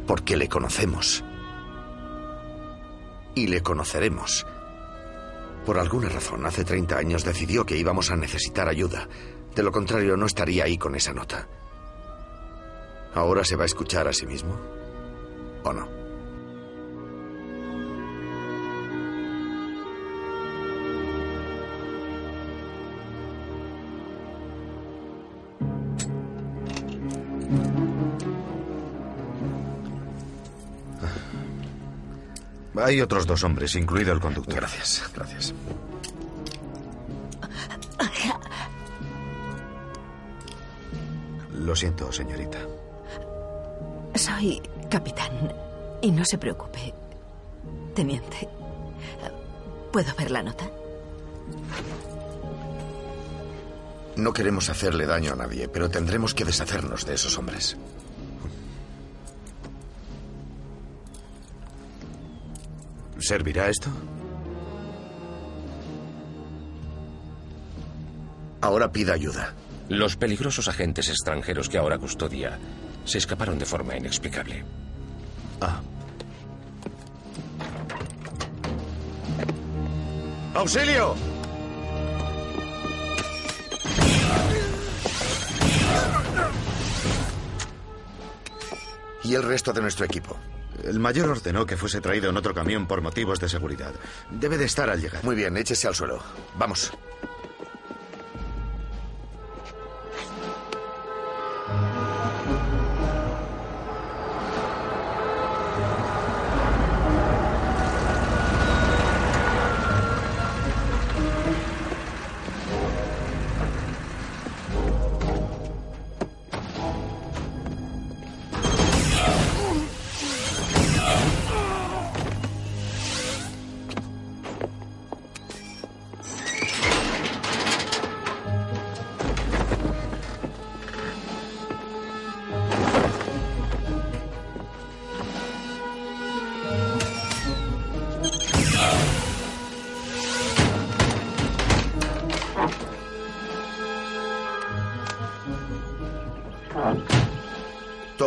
Porque 0.06 0.36
le 0.36 0.46
conocemos. 0.46 1.24
Y 3.34 3.46
le 3.46 3.62
conoceremos. 3.62 4.46
Por 5.64 5.78
alguna 5.78 6.10
razón, 6.10 6.44
hace 6.44 6.64
30 6.64 6.98
años 6.98 7.24
decidió 7.24 7.64
que 7.64 7.78
íbamos 7.78 8.10
a 8.10 8.16
necesitar 8.16 8.68
ayuda. 8.68 9.08
De 9.56 9.62
lo 9.62 9.72
contrario, 9.72 10.18
no 10.18 10.26
estaría 10.26 10.64
ahí 10.64 10.76
con 10.76 10.94
esa 10.94 11.14
nota. 11.14 11.48
¿Ahora 13.14 13.42
se 13.42 13.56
va 13.56 13.62
a 13.62 13.72
escuchar 13.72 14.06
a 14.06 14.12
sí 14.12 14.26
mismo? 14.26 14.60
¿O 15.64 15.72
no? 15.72 15.97
Hay 32.82 33.00
otros 33.00 33.26
dos 33.26 33.42
hombres, 33.44 33.74
incluido 33.74 34.12
el 34.12 34.20
conductor. 34.20 34.54
Gracias, 34.54 35.10
gracias. 35.14 35.54
Lo 41.52 41.74
siento, 41.76 42.10
señorita. 42.12 42.58
Soy 44.14 44.62
capitán. 44.88 45.52
Y 46.00 46.12
no 46.12 46.24
se 46.24 46.38
preocupe, 46.38 46.94
teniente. 47.94 48.48
¿Puedo 49.92 50.14
ver 50.16 50.30
la 50.30 50.42
nota? 50.42 50.64
No 54.16 54.32
queremos 54.32 54.68
hacerle 54.70 55.06
daño 55.06 55.32
a 55.32 55.36
nadie, 55.36 55.68
pero 55.68 55.90
tendremos 55.90 56.34
que 56.34 56.44
deshacernos 56.44 57.04
de 57.04 57.14
esos 57.14 57.36
hombres. 57.36 57.76
¿Servirá 63.28 63.68
esto? 63.68 63.90
Ahora 68.62 68.90
pida 68.90 69.12
ayuda. 69.12 69.52
Los 69.90 70.16
peligrosos 70.16 70.66
agentes 70.66 71.10
extranjeros 71.10 71.68
que 71.68 71.76
ahora 71.76 71.98
custodia 71.98 72.58
se 73.04 73.18
escaparon 73.18 73.58
de 73.58 73.66
forma 73.66 73.98
inexplicable. 73.98 74.64
Ah. 75.60 75.82
¡Auxilio! 80.54 81.14
Y 89.22 89.34
el 89.34 89.42
resto 89.42 89.74
de 89.74 89.82
nuestro 89.82 90.06
equipo. 90.06 90.34
El 90.88 90.98
mayor 91.00 91.28
ordenó 91.28 91.66
que 91.66 91.76
fuese 91.76 92.00
traído 92.00 92.30
en 92.30 92.36
otro 92.36 92.54
camión 92.54 92.86
por 92.86 93.00
motivos 93.02 93.38
de 93.40 93.48
seguridad. 93.48 93.92
Debe 94.30 94.56
de 94.58 94.64
estar 94.64 94.88
al 94.88 95.00
llegar. 95.00 95.22
Muy 95.24 95.36
bien, 95.36 95.56
échese 95.56 95.86
al 95.86 95.94
suelo. 95.94 96.22
Vamos. 96.56 96.92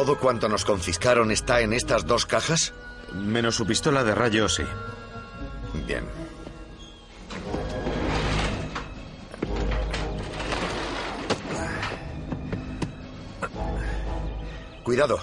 ¿Todo 0.01 0.17
cuanto 0.17 0.50
nos 0.50 0.65
confiscaron 0.65 1.29
está 1.29 1.62
en 1.62 1.74
estas 1.74 2.08
dos 2.08 2.25
cajas? 2.25 2.74
Menos 3.13 3.53
su 3.53 3.67
pistola 3.67 4.03
de 4.03 4.15
rayos, 4.15 4.55
sí. 4.55 4.63
Bien. 5.86 6.03
Cuidado. 14.84 15.19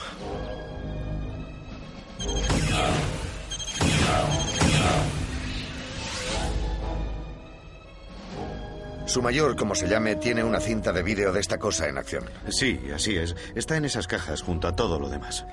Su 9.09 9.23
mayor, 9.23 9.57
como 9.57 9.75
se 9.75 9.89
llame, 9.89 10.17
tiene 10.17 10.45
una 10.45 10.61
cinta 10.61 10.93
de 10.93 11.03
vídeo 11.03 11.33
de 11.33 11.41
esta 11.41 11.59
cosa 11.59 11.89
en 11.89 11.97
acción. 11.97 12.25
Sí, 12.51 12.79
así 12.95 13.17
es. 13.17 13.35
Está 13.55 13.79
en 13.79 13.87
esas 13.87 14.07
cajas 14.07 14.43
junto 14.43 14.69
a 14.69 14.77
todo 14.77 15.01
lo 15.01 15.09
demás. 15.09 15.47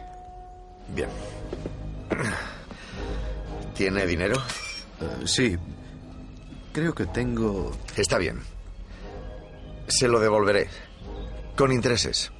Bien. 0.94 1.08
¿Tiene 3.74 4.06
dinero? 4.06 4.44
Uh, 5.00 5.26
sí. 5.26 5.58
Creo 6.74 6.94
que 6.94 7.06
tengo... 7.06 7.72
Está 7.96 8.18
bien. 8.18 8.41
Se 9.88 10.10
lo 10.10 10.20
devolveré. 10.20 10.68
Con 11.56 11.72
intereses. 11.72 12.34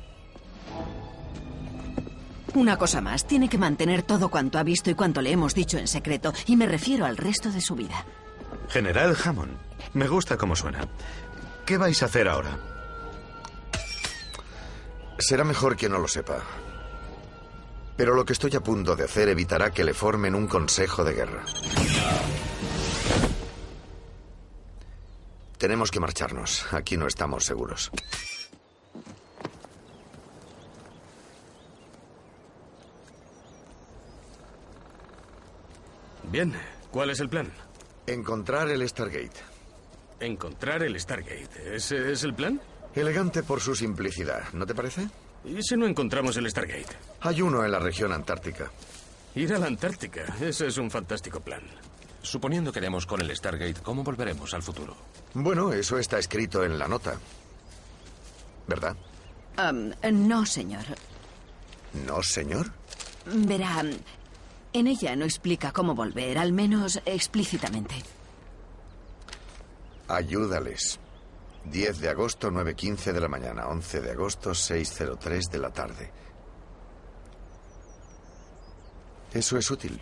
Una 2.56 2.78
cosa 2.78 3.00
más, 3.00 3.26
tiene 3.26 3.48
que 3.48 3.58
mantener 3.58 4.04
todo 4.04 4.28
cuanto 4.28 4.58
ha 4.58 4.64
visto 4.64 4.90
y 4.90 4.96
cuanto 4.96 5.22
le 5.22 5.32
hemos 5.32 5.54
dicho 5.54 5.78
en 5.78 5.88
secreto, 5.88 6.34
y 6.46 6.58
me 6.58 6.66
refiero 6.66 7.06
al 7.06 7.16
resto 7.16 7.52
de 7.52 7.62
su 7.62 7.76
vida. 7.76 8.06
General 8.70 9.16
Hammond, 9.24 9.58
me 9.94 10.08
gusta 10.08 10.38
cómo 10.38 10.56
suena. 10.56 10.88
¿Qué 11.66 11.78
vais 11.78 12.02
a 12.04 12.06
hacer 12.06 12.28
ahora? 12.28 12.58
Será 15.18 15.44
mejor 15.44 15.76
que 15.76 15.90
no 15.90 16.00
lo 16.00 16.08
sepa. 16.08 16.44
Pero 17.96 18.14
lo 18.14 18.26
que 18.26 18.34
estoy 18.34 18.54
a 18.56 18.60
punto 18.62 18.96
de 18.96 19.06
hacer 19.06 19.30
evitará 19.30 19.72
que 19.72 19.84
le 19.84 19.94
formen 19.94 20.36
un 20.36 20.48
consejo 20.48 21.04
de 21.04 21.14
guerra. 21.14 21.46
Tenemos 25.58 25.90
que 25.90 26.00
marcharnos. 26.02 26.74
Aquí 26.74 26.98
no 26.98 27.08
estamos 27.08 27.46
seguros. 27.46 27.92
Bien, 36.30 36.54
¿cuál 36.92 37.12
es 37.12 37.20
el 37.22 37.30
plan? 37.30 37.50
Encontrar 38.08 38.70
el 38.70 38.88
Stargate. 38.88 39.40
Encontrar 40.20 40.84
el 40.84 41.00
Stargate. 41.00 41.76
¿Ese 41.76 42.12
es 42.12 42.24
el 42.24 42.34
plan? 42.34 42.62
Elegante 42.94 43.44
por 43.44 43.60
su 43.60 43.76
simplicidad, 43.76 44.44
¿no 44.54 44.66
te 44.66 44.74
parece? 44.76 45.10
¿Y 45.44 45.62
si 45.62 45.76
no 45.76 45.86
encontramos 45.86 46.38
el 46.38 46.50
Stargate? 46.50 46.96
Hay 47.22 47.42
uno 47.42 47.64
en 47.66 47.72
la 47.72 47.80
región 47.80 48.14
antártica. 48.14 48.72
Ir 49.36 49.54
a 49.54 49.60
la 49.60 49.68
Antártica. 49.68 50.24
Ese 50.40 50.68
es 50.68 50.78
un 50.78 50.90
fantástico 50.90 51.42
plan. 51.42 51.62
Suponiendo 52.22 52.72
que 52.72 52.80
demos 52.80 53.06
con 53.06 53.20
el 53.20 53.36
Stargate, 53.36 53.82
¿cómo 53.84 54.02
volveremos 54.02 54.54
al 54.54 54.64
futuro? 54.64 54.96
Bueno, 55.34 55.74
eso 55.74 56.00
está 56.00 56.18
escrito 56.18 56.64
en 56.64 56.80
la 56.80 56.88
nota. 56.88 57.20
¿Verdad? 58.66 58.96
Um, 59.58 59.92
no, 60.28 60.46
señor. 60.46 60.86
¿No, 62.08 62.24
señor? 62.24 62.72
Verá, 63.26 63.84
en 64.76 64.88
ella 64.88 65.16
no 65.16 65.24
explica 65.24 65.72
cómo 65.72 65.96
volver, 65.96 66.38
al 66.38 66.52
menos 66.52 67.02
explícitamente. 67.06 67.96
Ayúdales. 70.08 71.00
10 71.72 72.00
de 72.00 72.10
agosto, 72.10 72.52
9.15 72.52 73.14
de 73.14 73.22
la 73.22 73.28
mañana. 73.28 73.68
11 73.68 74.02
de 74.02 74.12
agosto, 74.12 74.52
6.03 74.52 75.50
de 75.50 75.58
la 75.60 75.72
tarde. 75.72 76.12
Eso 79.34 79.58
es 79.58 79.72
útil. 79.72 80.00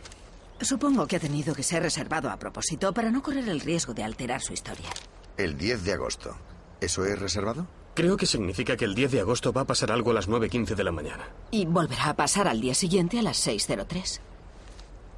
Supongo 0.59 1.07
que 1.07 1.17
ha 1.17 1.19
tenido 1.19 1.53
que 1.53 1.63
ser 1.63 1.83
reservado 1.83 2.29
a 2.29 2.37
propósito 2.37 2.93
para 2.93 3.11
no 3.11 3.21
correr 3.21 3.47
el 3.49 3.61
riesgo 3.61 3.93
de 3.93 4.03
alterar 4.03 4.41
su 4.41 4.53
historia. 4.53 4.89
El 5.37 5.57
10 5.57 5.83
de 5.83 5.93
agosto. 5.93 6.35
¿Eso 6.81 7.05
es 7.05 7.17
reservado? 7.17 7.67
Creo 7.93 8.17
que 8.17 8.25
significa 8.25 8.75
que 8.75 8.85
el 8.85 8.95
10 8.95 9.11
de 9.11 9.19
agosto 9.19 9.53
va 9.53 9.61
a 9.61 9.67
pasar 9.67 9.91
algo 9.91 10.11
a 10.11 10.15
las 10.15 10.27
9.15 10.27 10.75
de 10.75 10.83
la 10.83 10.91
mañana. 10.91 11.29
Y 11.51 11.65
volverá 11.65 12.09
a 12.09 12.15
pasar 12.15 12.47
al 12.47 12.59
día 12.59 12.73
siguiente 12.73 13.19
a 13.19 13.21
las 13.21 13.47
6.03. 13.47 14.32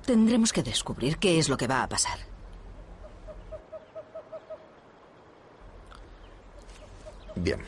Tendremos 0.05 0.53
que 0.53 0.61
descubrir 0.61 1.17
qué 1.17 1.39
es 1.39 1.49
lo 1.49 1.57
que 1.57 1.67
va 1.67 1.81
a 1.81 1.89
pasar. 1.89 2.19
Bien. 7.35 7.59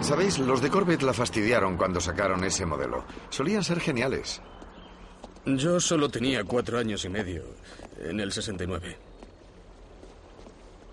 Sabéis, 0.00 0.38
los 0.38 0.60
de 0.60 0.70
Corvette 0.70 1.02
la 1.02 1.12
fastidiaron 1.12 1.76
cuando 1.76 2.00
sacaron 2.00 2.44
ese 2.44 2.66
modelo. 2.66 3.04
Solían 3.28 3.64
ser 3.64 3.80
geniales. 3.80 4.40
Yo 5.44 5.80
solo 5.80 6.08
tenía 6.08 6.44
cuatro 6.44 6.78
años 6.78 7.04
y 7.04 7.08
medio, 7.08 7.44
en 8.00 8.20
el 8.20 8.32
69. 8.32 9.15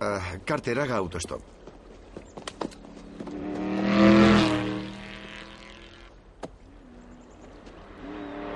Uh, 0.04 0.20
Carter, 0.44 0.78
haga 0.80 0.98
autostop. 0.98 1.42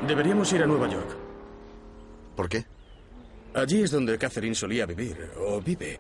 Deberíamos 0.05 0.51
ir 0.53 0.63
a 0.63 0.67
Nueva 0.67 0.89
York. 0.89 1.17
¿Por 2.35 2.49
qué? 2.49 2.65
Allí 3.53 3.81
es 3.81 3.91
donde 3.91 4.17
Catherine 4.17 4.55
solía 4.55 4.85
vivir, 4.85 5.31
o 5.39 5.61
vive. 5.61 5.99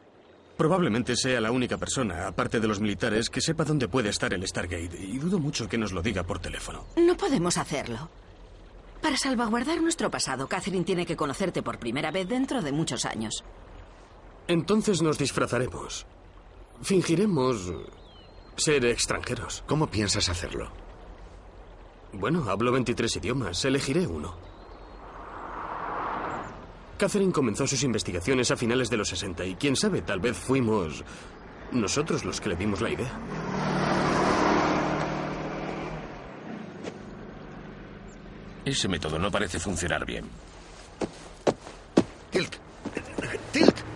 Probablemente 0.57 1.15
sea 1.15 1.39
la 1.39 1.51
única 1.51 1.77
persona, 1.77 2.27
aparte 2.27 2.59
de 2.59 2.67
los 2.67 2.79
militares, 2.79 3.29
que 3.29 3.41
sepa 3.41 3.63
dónde 3.63 3.87
puede 3.87 4.09
estar 4.09 4.33
el 4.33 4.45
Stargate, 4.45 4.97
y 4.99 5.17
dudo 5.17 5.39
mucho 5.39 5.69
que 5.69 5.77
nos 5.77 5.93
lo 5.93 6.01
diga 6.01 6.23
por 6.23 6.39
teléfono. 6.39 6.85
No 6.97 7.15
podemos 7.15 7.57
hacerlo. 7.57 8.09
Para 9.01 9.15
salvaguardar 9.15 9.81
nuestro 9.81 10.11
pasado, 10.11 10.47
Catherine 10.47 10.83
tiene 10.83 11.05
que 11.05 11.15
conocerte 11.15 11.61
por 11.63 11.79
primera 11.79 12.11
vez 12.11 12.27
dentro 12.27 12.61
de 12.61 12.71
muchos 12.71 13.05
años. 13.05 13.43
Entonces 14.47 15.01
nos 15.01 15.17
disfrazaremos. 15.17 16.05
Fingiremos 16.81 17.71
ser 18.55 18.85
extranjeros. 18.85 19.63
¿Cómo 19.67 19.87
piensas 19.87 20.29
hacerlo? 20.29 20.71
Bueno, 22.13 22.45
hablo 22.49 22.71
23 22.71 23.17
idiomas. 23.17 23.65
Elegiré 23.65 24.07
uno. 24.07 24.35
Catherine 26.97 27.31
comenzó 27.31 27.67
sus 27.67 27.83
investigaciones 27.83 28.49
a 28.49 28.57
finales 28.57 28.89
de 28.89 28.97
los 28.97 29.09
60 29.09 29.45
y 29.45 29.55
quién 29.55 29.75
sabe, 29.75 30.01
tal 30.01 30.19
vez 30.19 30.35
fuimos 30.35 31.03
nosotros 31.71 32.25
los 32.25 32.41
que 32.41 32.49
le 32.49 32.55
dimos 32.55 32.81
la 32.81 32.89
idea. 32.89 33.19
Ese 38.65 38.87
método 38.87 39.19
no 39.19 39.29
parece 39.29 39.59
funcionar 39.59 40.05
bien. 40.05 40.25
Tilk. 42.31 42.57
Tilk. 43.53 43.86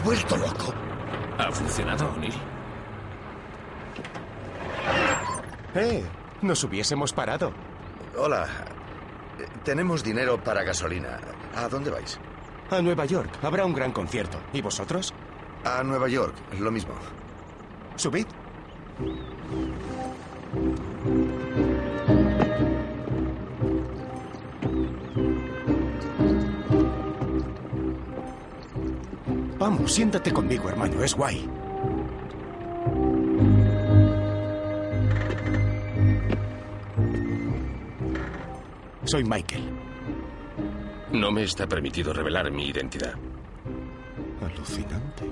Has 0.00 0.04
vuelto 0.04 0.36
loco? 0.36 0.74
¿Ha 1.38 1.50
funcionado, 1.52 2.08
O'Neill? 2.16 2.34
¡Eh! 5.74 6.04
Nos 6.42 6.64
hubiésemos 6.64 7.12
parado. 7.12 7.52
Hola. 8.16 8.46
Eh, 9.38 9.46
Tenemos 9.64 10.02
dinero 10.02 10.42
para 10.42 10.62
gasolina. 10.62 11.18
¿A 11.54 11.68
dónde 11.68 11.90
vais? 11.90 12.18
A 12.70 12.80
Nueva 12.80 13.04
York. 13.04 13.30
Habrá 13.42 13.64
un 13.64 13.74
gran 13.74 13.92
concierto. 13.92 14.38
¿Y 14.52 14.62
vosotros? 14.62 15.12
A 15.64 15.82
Nueva 15.82 16.08
York, 16.08 16.34
lo 16.58 16.70
mismo. 16.70 16.94
Subid. 17.96 18.26
Vamos, 29.70 29.92
siéntate 29.92 30.32
conmigo, 30.32 30.68
hermano. 30.68 31.00
Es 31.04 31.14
guay. 31.14 31.48
Soy 39.04 39.22
Michael. 39.22 39.62
No 41.12 41.30
me 41.30 41.44
está 41.44 41.68
permitido 41.68 42.12
revelar 42.12 42.50
mi 42.50 42.66
identidad. 42.66 43.14
Alucinante. 44.44 45.30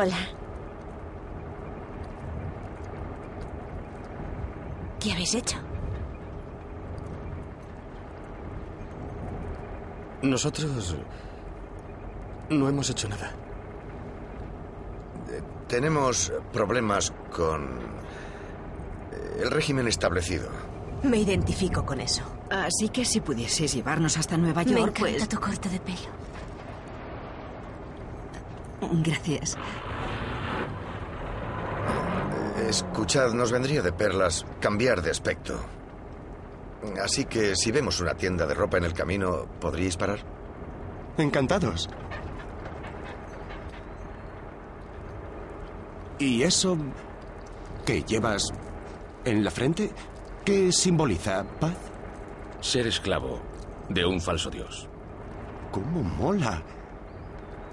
Hola. 0.00 0.16
¿Qué 5.00 5.12
habéis 5.12 5.34
hecho? 5.34 5.56
Nosotros 10.22 10.94
no 12.48 12.68
hemos 12.68 12.90
hecho 12.90 13.08
nada. 13.08 13.32
Tenemos 15.66 16.32
problemas 16.52 17.12
con 17.32 17.64
eh, 19.12 19.40
el 19.42 19.50
régimen 19.50 19.88
establecido. 19.88 20.48
Me 21.02 21.16
identifico 21.16 21.84
con 21.84 22.00
eso. 22.00 22.22
Así 22.50 22.88
que 22.90 23.04
si 23.04 23.20
pudieses 23.20 23.74
llevarnos 23.74 24.16
hasta 24.16 24.36
Nueva 24.36 24.62
Me 24.62 24.70
York, 24.70 24.98
encanta 24.98 25.00
pues... 25.00 25.28
tu 25.28 25.40
corte 25.40 25.68
de 25.68 25.80
pelo. 25.80 26.28
Gracias. 28.80 29.56
Escuchad, 32.68 33.32
nos 33.32 33.50
vendría 33.50 33.80
de 33.80 33.92
perlas 33.92 34.44
cambiar 34.60 35.00
de 35.00 35.10
aspecto. 35.10 35.58
Así 37.02 37.24
que 37.24 37.56
si 37.56 37.72
vemos 37.72 37.98
una 38.02 38.12
tienda 38.12 38.46
de 38.46 38.52
ropa 38.52 38.76
en 38.76 38.84
el 38.84 38.92
camino, 38.92 39.46
¿podríais 39.58 39.96
parar? 39.96 40.18
Encantados. 41.16 41.88
¿Y 46.18 46.42
eso 46.42 46.76
que 47.86 48.02
llevas 48.02 48.52
en 49.24 49.42
la 49.42 49.50
frente? 49.50 49.90
¿Qué 50.44 50.70
simboliza? 50.70 51.44
¿Paz? 51.58 51.76
Ser 52.60 52.86
esclavo 52.86 53.40
de 53.88 54.04
un 54.04 54.20
falso 54.20 54.50
dios. 54.50 54.86
¿Cómo 55.72 56.02
mola? 56.02 56.62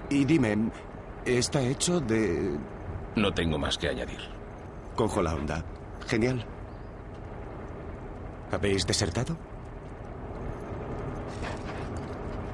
Y 0.08 0.24
dime, 0.24 0.70
¿está 1.26 1.60
hecho 1.60 2.00
de...? 2.00 2.56
No 3.14 3.34
tengo 3.34 3.58
más 3.58 3.76
que 3.76 3.88
añadir. 3.88 4.35
Cojo 4.96 5.22
la 5.22 5.34
onda. 5.34 5.62
Genial. 6.06 6.44
¿Habéis 8.50 8.86
desertado? 8.86 9.36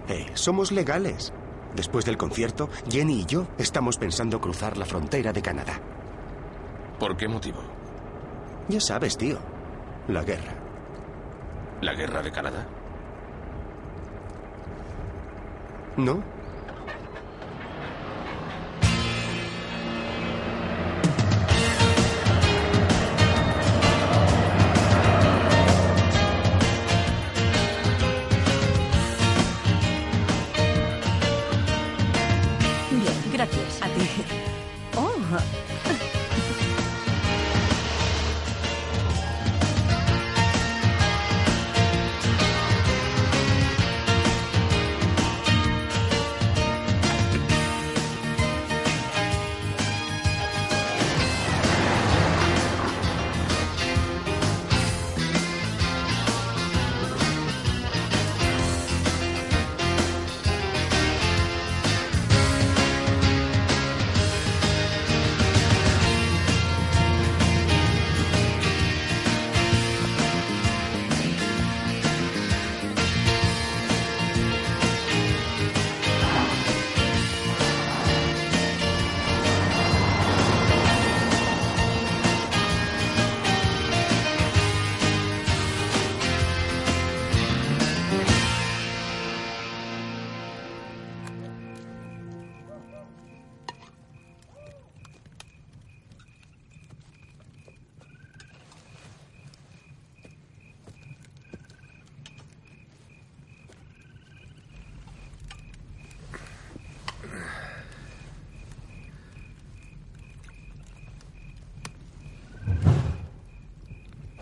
Eh, 0.09 0.27
somos 0.35 0.73
legales. 0.73 1.33
Después 1.77 2.05
del 2.05 2.19
concierto, 2.19 2.69
Jenny 2.91 3.21
y 3.21 3.25
yo 3.27 3.47
estamos 3.57 3.97
pensando 3.97 4.41
cruzar 4.41 4.77
la 4.77 4.85
frontera 4.85 5.33
de 5.33 5.41
Canadá. 5.41 5.81
¿Por 6.99 7.17
qué 7.17 7.29
motivo? 7.29 7.61
Ya 8.69 8.81
sabes, 8.81 9.17
tío. 9.17 9.39
La 10.09 10.23
guerra. 10.23 10.53
¿La 11.81 11.95
guerra 11.95 12.23
de 12.23 12.31
Canadá? 12.33 12.67
¿No? 15.97 16.23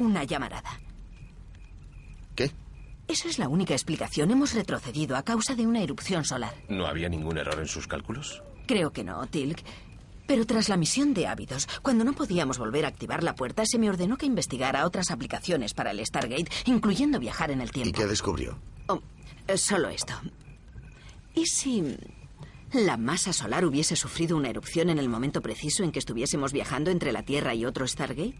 Una 0.00 0.24
llamarada. 0.24 0.80
¿Qué? 2.34 2.50
Esa 3.06 3.28
es 3.28 3.38
la 3.38 3.48
única 3.48 3.74
explicación. 3.74 4.30
Hemos 4.30 4.54
retrocedido 4.54 5.16
a 5.16 5.22
causa 5.22 5.54
de 5.54 5.66
una 5.66 5.82
erupción 5.82 6.24
solar. 6.24 6.54
¿No 6.68 6.86
había 6.86 7.08
ningún 7.08 7.36
error 7.38 7.58
en 7.60 7.68
sus 7.68 7.86
cálculos? 7.86 8.42
Creo 8.66 8.92
que 8.92 9.04
no, 9.04 9.24
Tilk. 9.26 9.62
Pero 10.26 10.46
tras 10.46 10.68
la 10.68 10.76
misión 10.76 11.12
de 11.12 11.26
Ávidos, 11.26 11.68
cuando 11.82 12.04
no 12.04 12.12
podíamos 12.14 12.56
volver 12.56 12.84
a 12.84 12.88
activar 12.88 13.22
la 13.22 13.34
puerta, 13.34 13.64
se 13.66 13.78
me 13.78 13.90
ordenó 13.90 14.16
que 14.16 14.26
investigara 14.26 14.86
otras 14.86 15.10
aplicaciones 15.10 15.74
para 15.74 15.90
el 15.90 16.04
Stargate, 16.06 16.48
incluyendo 16.66 17.18
viajar 17.18 17.50
en 17.50 17.60
el 17.60 17.68
¿Y 17.68 17.72
tiempo. 17.72 17.98
qué 18.00 18.06
descubrió? 18.06 18.56
Oh, 18.86 19.00
eh, 19.48 19.58
solo 19.58 19.88
esto. 19.90 20.14
¿Y 21.34 21.46
si 21.46 21.96
la 22.72 22.96
masa 22.96 23.32
solar 23.32 23.64
hubiese 23.64 23.96
sufrido 23.96 24.36
una 24.36 24.48
erupción 24.48 24.90
en 24.90 24.98
el 24.98 25.08
momento 25.08 25.42
preciso 25.42 25.82
en 25.82 25.92
que 25.92 25.98
estuviésemos 25.98 26.52
viajando 26.52 26.90
entre 26.90 27.12
la 27.12 27.24
Tierra 27.24 27.54
y 27.54 27.64
otro 27.64 27.86
Stargate? 27.86 28.38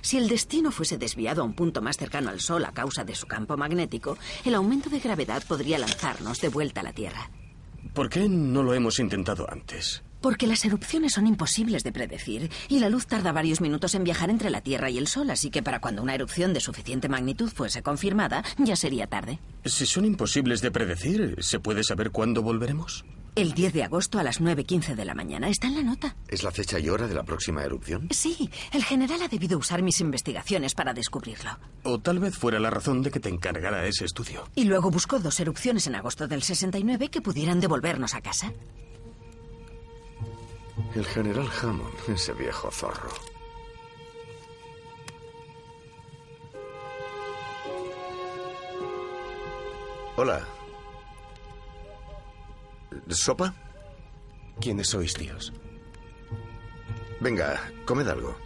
Si 0.00 0.16
el 0.18 0.28
destino 0.28 0.70
fuese 0.70 0.98
desviado 0.98 1.42
a 1.42 1.44
un 1.44 1.54
punto 1.54 1.82
más 1.82 1.96
cercano 1.96 2.30
al 2.30 2.40
Sol 2.40 2.64
a 2.64 2.72
causa 2.72 3.04
de 3.04 3.14
su 3.14 3.26
campo 3.26 3.56
magnético, 3.56 4.16
el 4.44 4.54
aumento 4.54 4.88
de 4.88 5.00
gravedad 5.00 5.42
podría 5.46 5.78
lanzarnos 5.78 6.40
de 6.40 6.48
vuelta 6.48 6.80
a 6.80 6.84
la 6.84 6.92
Tierra. 6.92 7.30
¿Por 7.92 8.08
qué 8.08 8.28
no 8.28 8.62
lo 8.62 8.72
hemos 8.72 8.98
intentado 9.00 9.50
antes? 9.50 10.02
Porque 10.20 10.46
las 10.46 10.64
erupciones 10.64 11.14
son 11.14 11.26
imposibles 11.26 11.82
de 11.82 11.90
predecir 11.90 12.50
y 12.68 12.78
la 12.78 12.88
luz 12.88 13.06
tarda 13.06 13.32
varios 13.32 13.60
minutos 13.60 13.96
en 13.96 14.04
viajar 14.04 14.30
entre 14.30 14.50
la 14.50 14.60
Tierra 14.60 14.88
y 14.88 14.96
el 14.96 15.08
Sol, 15.08 15.28
así 15.30 15.50
que 15.50 15.64
para 15.64 15.80
cuando 15.80 16.00
una 16.00 16.14
erupción 16.14 16.54
de 16.54 16.60
suficiente 16.60 17.08
magnitud 17.08 17.50
fuese 17.50 17.82
confirmada, 17.82 18.44
ya 18.58 18.76
sería 18.76 19.08
tarde. 19.08 19.40
Si 19.64 19.84
son 19.84 20.04
imposibles 20.04 20.60
de 20.62 20.70
predecir, 20.70 21.36
¿se 21.40 21.58
puede 21.58 21.82
saber 21.82 22.12
cuándo 22.12 22.40
volveremos? 22.42 23.04
El 23.34 23.54
10 23.54 23.72
de 23.72 23.82
agosto 23.82 24.18
a 24.18 24.22
las 24.22 24.42
9.15 24.42 24.94
de 24.94 25.06
la 25.06 25.14
mañana. 25.14 25.48
Está 25.48 25.66
en 25.66 25.76
la 25.76 25.82
nota. 25.82 26.14
¿Es 26.28 26.42
la 26.42 26.50
fecha 26.50 26.78
y 26.78 26.90
hora 26.90 27.08
de 27.08 27.14
la 27.14 27.22
próxima 27.22 27.64
erupción? 27.64 28.08
Sí, 28.10 28.50
el 28.72 28.84
general 28.84 29.22
ha 29.22 29.28
debido 29.28 29.56
usar 29.56 29.82
mis 29.82 30.00
investigaciones 30.02 30.74
para 30.74 30.92
descubrirlo. 30.92 31.58
O 31.82 31.98
tal 31.98 32.18
vez 32.18 32.36
fuera 32.36 32.60
la 32.60 32.68
razón 32.68 33.02
de 33.02 33.10
que 33.10 33.20
te 33.20 33.30
encargara 33.30 33.86
ese 33.86 34.04
estudio. 34.04 34.46
Y 34.54 34.64
luego 34.64 34.90
buscó 34.90 35.18
dos 35.18 35.40
erupciones 35.40 35.86
en 35.86 35.94
agosto 35.94 36.28
del 36.28 36.42
69 36.42 37.08
que 37.08 37.22
pudieran 37.22 37.58
devolvernos 37.58 38.14
a 38.14 38.20
casa. 38.20 38.52
El 40.94 41.06
general 41.06 41.48
Hammond, 41.62 41.94
ese 42.08 42.34
viejo 42.34 42.70
zorro. 42.70 43.08
Hola. 50.16 50.46
¿Sopa? 53.08 53.54
¿Quiénes 54.60 54.88
sois, 54.88 55.14
tíos? 55.14 55.52
Venga, 57.20 57.70
comed 57.84 58.08
algo. 58.08 58.36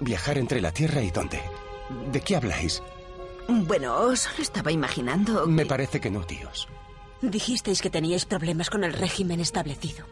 ¿Viajar 0.00 0.38
entre 0.38 0.60
la 0.60 0.72
Tierra 0.72 1.02
y 1.02 1.10
dónde? 1.10 1.40
¿De 2.12 2.20
qué 2.20 2.36
habláis? 2.36 2.82
Bueno, 3.48 4.14
solo 4.16 4.42
estaba 4.42 4.70
imaginando. 4.70 5.46
Me 5.46 5.64
parece 5.64 6.00
que 6.00 6.10
no, 6.10 6.24
tíos. 6.24 6.68
Dijisteis 7.22 7.80
que 7.80 7.90
teníais 7.90 8.26
problemas 8.26 8.70
con 8.70 8.84
el 8.84 8.92
régimen 8.92 9.40
establecido. 9.40 10.04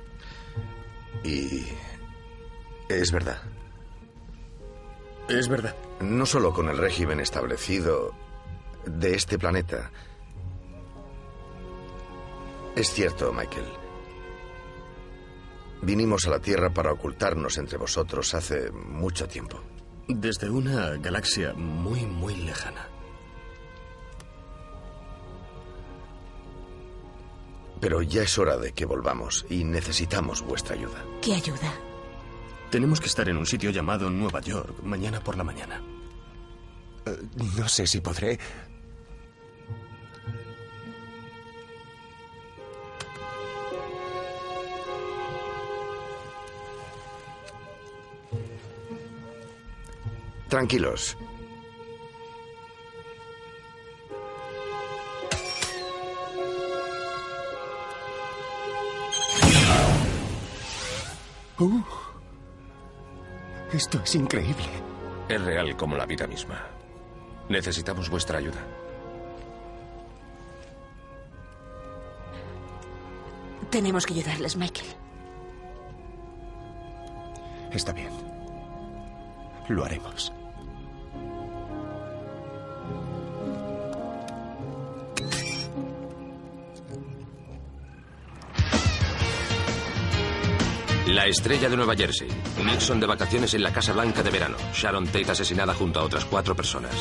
Y... 1.22 1.66
Es 2.88 3.12
verdad. 3.12 3.42
Es 5.28 5.48
verdad. 5.48 5.74
No 6.00 6.24
solo 6.24 6.52
con 6.52 6.68
el 6.68 6.78
régimen 6.78 7.20
establecido 7.20 8.14
de 8.86 9.14
este 9.14 9.38
planeta. 9.38 9.90
Es 12.76 12.92
cierto, 12.92 13.32
Michael. 13.32 13.64
Vinimos 15.80 16.26
a 16.26 16.30
la 16.30 16.40
Tierra 16.40 16.68
para 16.68 16.92
ocultarnos 16.92 17.56
entre 17.56 17.78
vosotros 17.78 18.34
hace 18.34 18.70
mucho 18.70 19.26
tiempo. 19.26 19.62
Desde 20.06 20.50
una 20.50 20.90
galaxia 20.98 21.54
muy, 21.54 22.04
muy 22.04 22.36
lejana. 22.36 22.86
Pero 27.80 28.02
ya 28.02 28.22
es 28.22 28.38
hora 28.38 28.58
de 28.58 28.72
que 28.72 28.84
volvamos 28.84 29.46
y 29.48 29.64
necesitamos 29.64 30.42
vuestra 30.42 30.74
ayuda. 30.74 31.02
¿Qué 31.22 31.34
ayuda? 31.34 31.72
Tenemos 32.70 33.00
que 33.00 33.06
estar 33.06 33.26
en 33.28 33.38
un 33.38 33.46
sitio 33.46 33.70
llamado 33.70 34.10
Nueva 34.10 34.40
York 34.42 34.82
mañana 34.82 35.20
por 35.20 35.38
la 35.38 35.44
mañana. 35.44 35.80
Uh, 37.06 37.58
no 37.58 37.68
sé 37.68 37.86
si 37.86 38.00
podré. 38.00 38.38
Tranquilos. 50.48 51.16
Uh, 61.58 61.80
esto 63.72 64.00
es 64.04 64.14
increíble. 64.14 64.64
Es 65.28 65.42
real 65.42 65.76
como 65.76 65.96
la 65.96 66.04
vida 66.04 66.26
misma. 66.26 66.60
Necesitamos 67.48 68.10
vuestra 68.10 68.38
ayuda. 68.38 68.60
Tenemos 73.70 74.04
que 74.06 74.14
ayudarles, 74.14 74.56
Michael. 74.56 74.86
Está 77.72 77.92
bien. 77.92 78.10
Lo 79.68 79.84
haremos. 79.84 80.32
La 91.16 91.24
estrella 91.24 91.70
de 91.70 91.78
Nueva 91.78 91.96
Jersey. 91.96 92.28
Nixon 92.62 93.00
de 93.00 93.06
vacaciones 93.06 93.54
en 93.54 93.62
la 93.62 93.72
Casa 93.72 93.94
Blanca 93.94 94.22
de 94.22 94.28
verano. 94.28 94.58
Sharon 94.74 95.06
Tate 95.06 95.30
asesinada 95.30 95.72
junto 95.72 95.98
a 95.98 96.02
otras 96.02 96.26
cuatro 96.26 96.54
personas. 96.54 96.92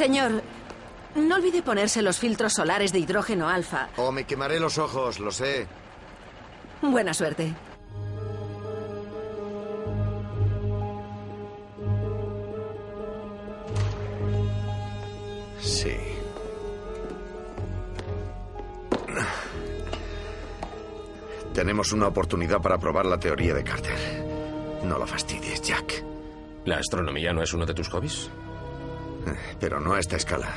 Señor, 0.00 0.42
no 1.14 1.34
olvide 1.34 1.60
ponerse 1.60 2.00
los 2.00 2.18
filtros 2.18 2.54
solares 2.54 2.90
de 2.90 3.00
hidrógeno 3.00 3.50
alfa. 3.50 3.90
O 3.98 4.10
me 4.10 4.24
quemaré 4.24 4.58
los 4.58 4.78
ojos, 4.78 5.20
lo 5.20 5.30
sé. 5.30 5.66
Buena 6.80 7.12
suerte. 7.12 7.52
Sí. 15.60 15.94
Tenemos 21.52 21.92
una 21.92 22.06
oportunidad 22.06 22.62
para 22.62 22.78
probar 22.78 23.04
la 23.04 23.20
teoría 23.20 23.52
de 23.52 23.62
Carter. 23.62 23.98
No 24.82 24.98
la 24.98 25.06
fastidies, 25.06 25.60
Jack. 25.60 26.02
¿La 26.64 26.78
astronomía 26.78 27.34
no 27.34 27.42
es 27.42 27.52
uno 27.52 27.66
de 27.66 27.74
tus 27.74 27.90
hobbies? 27.90 28.30
Pero 29.58 29.80
no 29.80 29.94
a 29.94 30.00
esta 30.00 30.16
escala. 30.16 30.48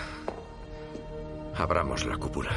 Abramos 1.55 2.05
la 2.05 2.17
cúpula. 2.17 2.51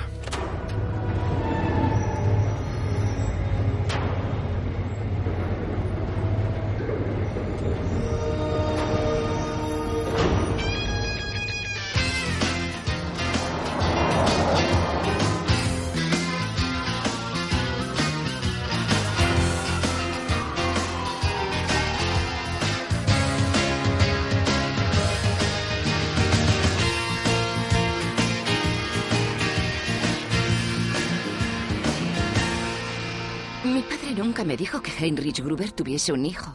Nunca 34.36 34.44
me 34.44 34.56
dijo 34.58 34.82
que 34.82 34.90
Heinrich 34.90 35.42
Gruber 35.42 35.72
tuviese 35.72 36.12
un 36.12 36.26
hijo. 36.26 36.54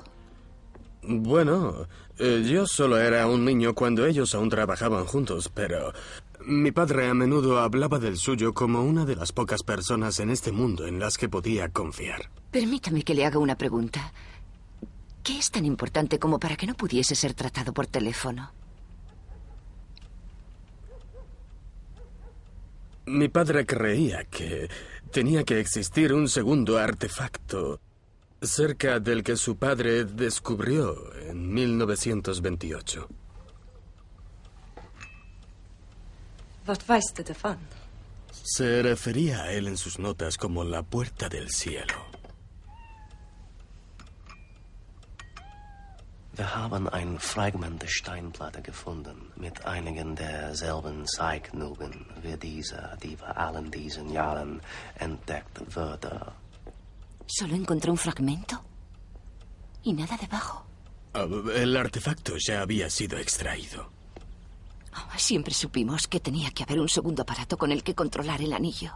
Bueno, 1.01 1.87
eh, 2.19 2.45
yo 2.47 2.67
solo 2.67 2.99
era 2.99 3.25
un 3.25 3.43
niño 3.43 3.73
cuando 3.73 4.05
ellos 4.05 4.35
aún 4.35 4.49
trabajaban 4.49 5.05
juntos, 5.05 5.49
pero 5.51 5.91
mi 6.45 6.71
padre 6.71 7.07
a 7.07 7.15
menudo 7.15 7.59
hablaba 7.59 7.97
del 7.97 8.17
suyo 8.17 8.53
como 8.53 8.83
una 8.83 9.03
de 9.03 9.15
las 9.15 9.31
pocas 9.31 9.63
personas 9.63 10.19
en 10.19 10.29
este 10.29 10.51
mundo 10.51 10.85
en 10.85 10.99
las 10.99 11.17
que 11.17 11.27
podía 11.27 11.69
confiar. 11.69 12.29
Permítame 12.51 13.01
que 13.01 13.15
le 13.15 13.25
haga 13.25 13.39
una 13.39 13.55
pregunta. 13.55 14.13
¿Qué 15.23 15.39
es 15.39 15.49
tan 15.49 15.65
importante 15.65 16.19
como 16.19 16.39
para 16.39 16.57
que 16.57 16.67
no 16.67 16.75
pudiese 16.75 17.15
ser 17.15 17.33
tratado 17.33 17.73
por 17.73 17.87
teléfono? 17.87 18.51
Mi 23.07 23.27
padre 23.27 23.65
creía 23.65 24.25
que 24.25 24.69
tenía 25.11 25.43
que 25.43 25.59
existir 25.59 26.13
un 26.13 26.27
segundo 26.27 26.77
artefacto 26.77 27.79
cerca 28.41 28.99
del 28.99 29.23
que 29.23 29.35
su 29.35 29.57
padre 29.57 30.05
descubrió 30.05 31.13
en 31.29 31.53
1928. 31.53 33.07
Wat 36.67 36.87
weißt 36.87 37.17
du 37.17 37.23
davon? 37.23 37.57
Se 38.43 38.81
refería 38.81 39.43
a 39.43 39.51
él 39.51 39.67
en 39.67 39.77
sus 39.77 39.99
notas 39.99 40.37
como 40.37 40.63
la 40.63 40.83
puerta 40.83 41.27
del 41.29 41.49
cielo. 41.49 42.10
Wir 46.33 46.55
haben 46.55 46.87
ein 46.89 47.19
Fragment 47.19 47.81
der 47.81 47.87
Steinplatte 47.89 48.61
gefunden 48.61 49.31
mit 49.35 49.65
einigen 49.65 50.15
derselben 50.15 51.05
Zeichnungen 51.05 52.05
wie 52.21 52.37
diese, 52.37 52.97
die 53.03 53.17
vor 53.17 53.35
allen 53.37 53.69
diesen 53.69 54.09
Jahren 54.11 54.61
entdeckt 54.95 55.75
wurde. 55.75 56.31
Solo 57.27 57.55
encontré 57.55 57.89
un 57.91 57.97
fragmento. 57.97 58.57
Y 59.83 59.93
nada 59.93 60.17
debajo. 60.17 60.63
Ah, 61.13 61.27
El 61.55 61.75
artefacto 61.75 62.33
ya 62.37 62.61
había 62.61 62.89
sido 62.89 63.17
extraído. 63.17 63.89
Oh, 64.95 65.17
siempre 65.17 65.53
supimos 65.53 66.07
que 66.07 66.19
tenía 66.19 66.51
que 66.51 66.63
haber 66.63 66.79
un 66.79 66.89
segundo 66.89 67.21
aparato 67.23 67.57
con 67.57 67.71
el 67.71 67.83
que 67.83 67.95
controlar 67.95 68.41
el 68.41 68.53
anillo. 68.53 68.91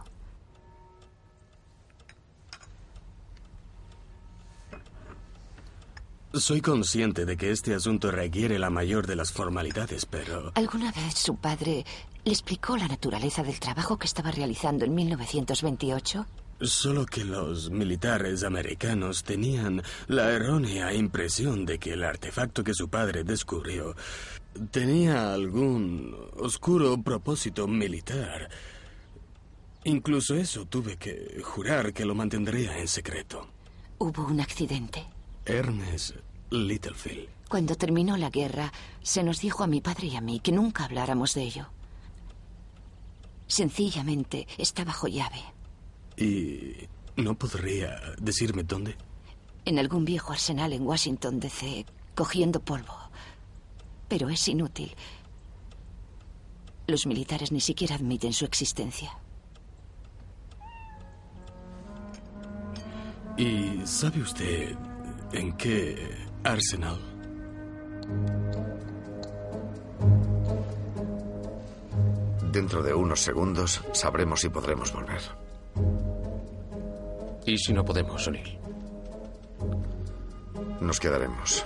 Soy 6.38 6.60
consciente 6.60 7.24
de 7.24 7.34
que 7.38 7.50
este 7.50 7.74
asunto 7.74 8.10
requiere 8.10 8.58
la 8.58 8.68
mayor 8.68 9.06
de 9.06 9.16
las 9.16 9.32
formalidades, 9.32 10.04
pero... 10.04 10.52
¿Alguna 10.54 10.92
vez 10.92 11.14
su 11.14 11.36
padre 11.36 11.82
le 12.24 12.30
explicó 12.32 12.76
la 12.76 12.88
naturaleza 12.88 13.42
del 13.42 13.58
trabajo 13.58 13.96
que 13.96 14.06
estaba 14.06 14.30
realizando 14.30 14.84
en 14.84 14.94
1928? 14.94 16.26
Solo 16.60 17.06
que 17.06 17.24
los 17.24 17.70
militares 17.70 18.44
americanos 18.44 19.24
tenían 19.24 19.82
la 20.08 20.30
errónea 20.30 20.92
impresión 20.92 21.64
de 21.64 21.78
que 21.78 21.94
el 21.94 22.04
artefacto 22.04 22.62
que 22.62 22.74
su 22.74 22.90
padre 22.90 23.24
descubrió 23.24 23.96
tenía 24.70 25.32
algún 25.32 26.14
oscuro 26.36 27.00
propósito 27.02 27.66
militar. 27.66 28.50
Incluso 29.84 30.34
eso 30.34 30.66
tuve 30.66 30.98
que 30.98 31.40
jurar 31.42 31.94
que 31.94 32.04
lo 32.04 32.14
mantendría 32.14 32.78
en 32.78 32.88
secreto. 32.88 33.48
Hubo 33.98 34.26
un 34.26 34.40
accidente. 34.40 35.06
Ernest 35.46 36.25
Littlefield. 36.50 37.28
Cuando 37.48 37.76
terminó 37.76 38.16
la 38.16 38.30
guerra, 38.30 38.72
se 39.02 39.22
nos 39.22 39.40
dijo 39.40 39.62
a 39.62 39.66
mi 39.66 39.80
padre 39.80 40.08
y 40.08 40.16
a 40.16 40.20
mí 40.20 40.40
que 40.40 40.52
nunca 40.52 40.84
habláramos 40.84 41.34
de 41.34 41.42
ello. 41.42 41.66
Sencillamente 43.46 44.46
está 44.58 44.84
bajo 44.84 45.06
llave. 45.06 45.40
¿Y 46.16 46.88
no 47.16 47.34
podría 47.34 48.00
decirme 48.18 48.64
dónde? 48.64 48.96
En 49.64 49.78
algún 49.78 50.04
viejo 50.04 50.32
arsenal 50.32 50.72
en 50.72 50.86
Washington, 50.86 51.38
D.C., 51.38 51.86
cogiendo 52.14 52.60
polvo. 52.60 52.94
Pero 54.08 54.28
es 54.28 54.48
inútil. 54.48 54.94
Los 56.86 57.06
militares 57.06 57.52
ni 57.52 57.60
siquiera 57.60 57.96
admiten 57.96 58.32
su 58.32 58.44
existencia. 58.44 59.12
¿Y 63.36 63.86
sabe 63.86 64.22
usted 64.22 64.76
en 65.32 65.52
qué 65.56 66.25
arsenal? 66.46 66.98
Dentro 72.52 72.82
de 72.82 72.94
unos 72.94 73.20
segundos 73.20 73.82
sabremos 73.92 74.40
si 74.40 74.48
podremos 74.48 74.92
volver. 74.92 75.20
¿Y 77.44 77.58
si 77.58 77.72
no 77.72 77.84
podemos, 77.84 78.26
O'Neill? 78.26 78.58
Nos 80.80 81.00
quedaremos. 81.00 81.64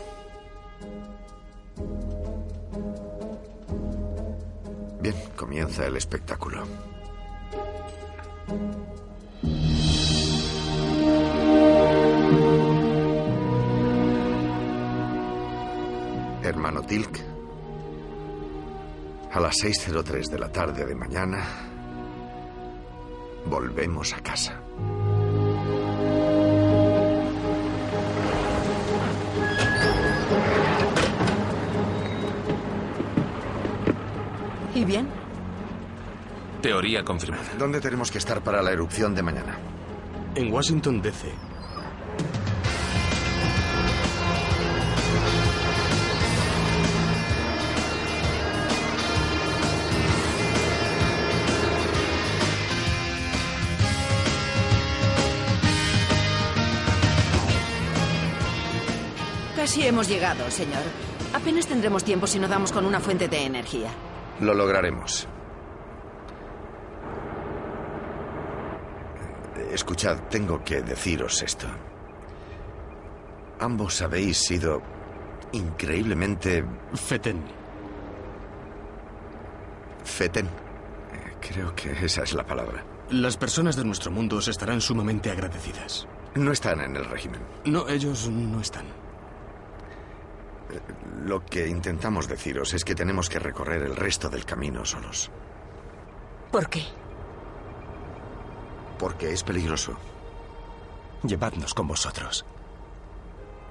Bien, 5.00 5.14
comienza 5.36 5.86
el 5.86 5.96
espectáculo. 5.96 6.64
Hermano 16.60 16.82
Tilk, 16.82 17.18
a 19.32 19.40
las 19.40 19.54
6.03 19.64 20.28
de 20.28 20.38
la 20.38 20.52
tarde 20.52 20.84
de 20.84 20.94
mañana, 20.94 21.42
volvemos 23.46 24.12
a 24.12 24.20
casa. 24.20 24.60
¿Y 34.74 34.84
bien? 34.84 35.08
Teoría 36.60 37.02
confirmada. 37.02 37.42
¿Dónde 37.58 37.80
tenemos 37.80 38.10
que 38.10 38.18
estar 38.18 38.42
para 38.42 38.60
la 38.60 38.70
erupción 38.72 39.14
de 39.14 39.22
mañana? 39.22 39.58
En 40.34 40.52
Washington, 40.52 41.00
D.C. 41.00 41.49
hemos 59.90 60.08
llegado, 60.08 60.50
señor. 60.50 60.82
Apenas 61.34 61.66
tendremos 61.66 62.02
tiempo 62.04 62.26
si 62.26 62.38
no 62.38 62.48
damos 62.48 62.72
con 62.72 62.84
una 62.86 63.00
fuente 63.00 63.28
de 63.28 63.44
energía. 63.44 63.90
Lo 64.40 64.54
lograremos. 64.54 65.28
Escuchad, 69.72 70.18
tengo 70.30 70.64
que 70.64 70.82
deciros 70.82 71.42
esto. 71.42 71.66
Ambos 73.60 74.00
habéis 74.02 74.38
sido 74.38 74.80
increíblemente... 75.52 76.64
Feten. 76.94 77.42
Feten. 80.04 80.46
Eh, 80.46 81.36
Creo 81.40 81.74
que 81.74 81.92
esa 82.04 82.22
es 82.22 82.32
la 82.32 82.44
palabra. 82.46 82.84
Las 83.10 83.36
personas 83.36 83.76
de 83.76 83.84
nuestro 83.84 84.10
mundo 84.10 84.36
os 84.36 84.48
estarán 84.48 84.80
sumamente 84.80 85.30
agradecidas. 85.30 86.06
No 86.34 86.52
están 86.52 86.80
en 86.80 86.96
el 86.96 87.04
régimen. 87.04 87.40
No, 87.64 87.88
ellos 87.88 88.28
no 88.28 88.60
están. 88.60 88.86
Lo 91.24 91.44
que 91.44 91.68
intentamos 91.68 92.28
deciros 92.28 92.74
es 92.74 92.84
que 92.84 92.94
tenemos 92.94 93.28
que 93.28 93.38
recorrer 93.38 93.82
el 93.82 93.96
resto 93.96 94.28
del 94.28 94.44
camino 94.44 94.84
solos. 94.84 95.30
¿Por 96.50 96.68
qué? 96.68 96.82
Porque 98.98 99.32
es 99.32 99.42
peligroso. 99.42 99.96
Llevadnos 101.22 101.74
con 101.74 101.86
vosotros. 101.86 102.44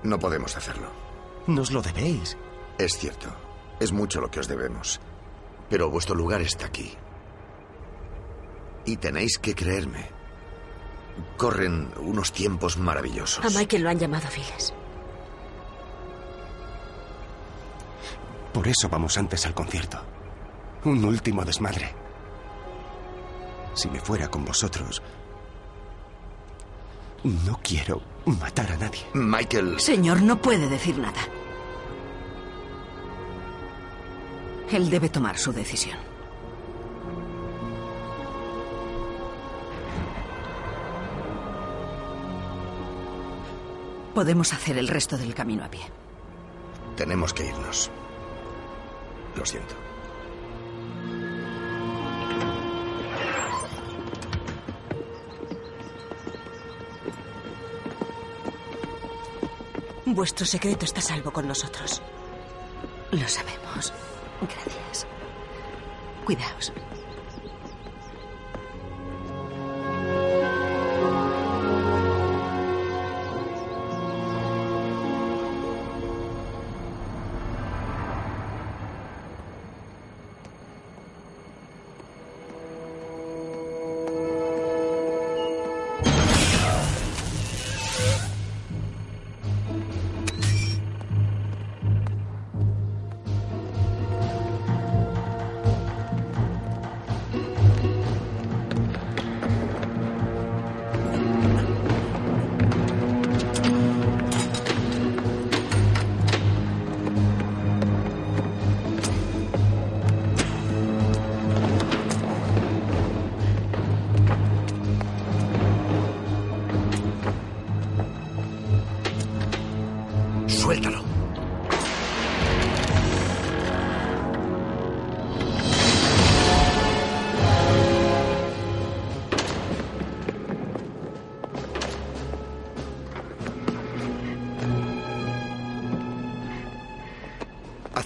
No 0.04 0.20
podemos 0.20 0.56
hacerlo. 0.56 0.88
Nos 1.48 1.72
lo 1.72 1.82
debéis. 1.82 2.38
Es 2.78 2.98
cierto. 2.98 3.30
Es 3.80 3.92
mucho 3.92 4.22
lo 4.22 4.30
que 4.32 4.40
os 4.40 4.48
debemos. 4.48 5.00
Pero 5.70 5.90
vuestro 5.90 6.16
lugar 6.16 6.42
está 6.42 6.68
aquí. 6.68 6.94
Y 8.86 8.98
tenéis 8.98 9.38
que 9.38 9.54
creerme. 9.56 10.10
Corren 11.38 11.92
unos 11.98 12.32
tiempos 12.32 12.78
maravillosos. 12.78 13.44
A 13.44 13.60
Michael 13.60 13.84
lo 13.84 13.90
han 13.90 14.00
llamado 14.00 14.28
Files. 14.28 14.74
Por 18.54 18.68
eso 18.68 18.90
vamos 18.90 19.18
antes 19.18 19.46
al 19.46 19.54
concierto. 19.54 20.00
Un 20.86 21.04
último 21.06 21.44
desmadre. 21.44 21.94
Si 23.74 23.90
me 23.90 24.00
fuera 24.00 24.30
con 24.30 24.46
vosotros... 24.46 25.02
No 27.24 27.60
quiero 27.62 28.02
matar 28.26 28.72
a 28.72 28.78
nadie. 28.78 29.02
Michael. 29.14 29.80
Señor, 29.80 30.22
no 30.22 30.42
puede 30.42 30.70
decir 30.70 30.98
nada. 30.98 31.20
Él 34.72 34.90
debe 34.90 35.10
tomar 35.10 35.38
su 35.38 35.52
decisión. 35.52 35.98
Podemos 44.14 44.54
hacer 44.54 44.78
el 44.78 44.88
resto 44.88 45.18
del 45.18 45.34
camino 45.34 45.64
a 45.64 45.70
pie. 45.70 45.82
Tenemos 46.96 47.34
que 47.34 47.48
irnos. 47.48 47.90
Lo 49.36 49.46
siento. 49.46 49.76
Vuestro 60.06 60.46
secreto 60.46 60.86
está 60.86 61.02
salvo 61.02 61.32
con 61.32 61.48
nosotros. 61.48 62.02
Lo 63.12 63.28
sabemos. 63.28 63.94
Gracias. 64.42 65.08
Cuidaos. 66.26 66.74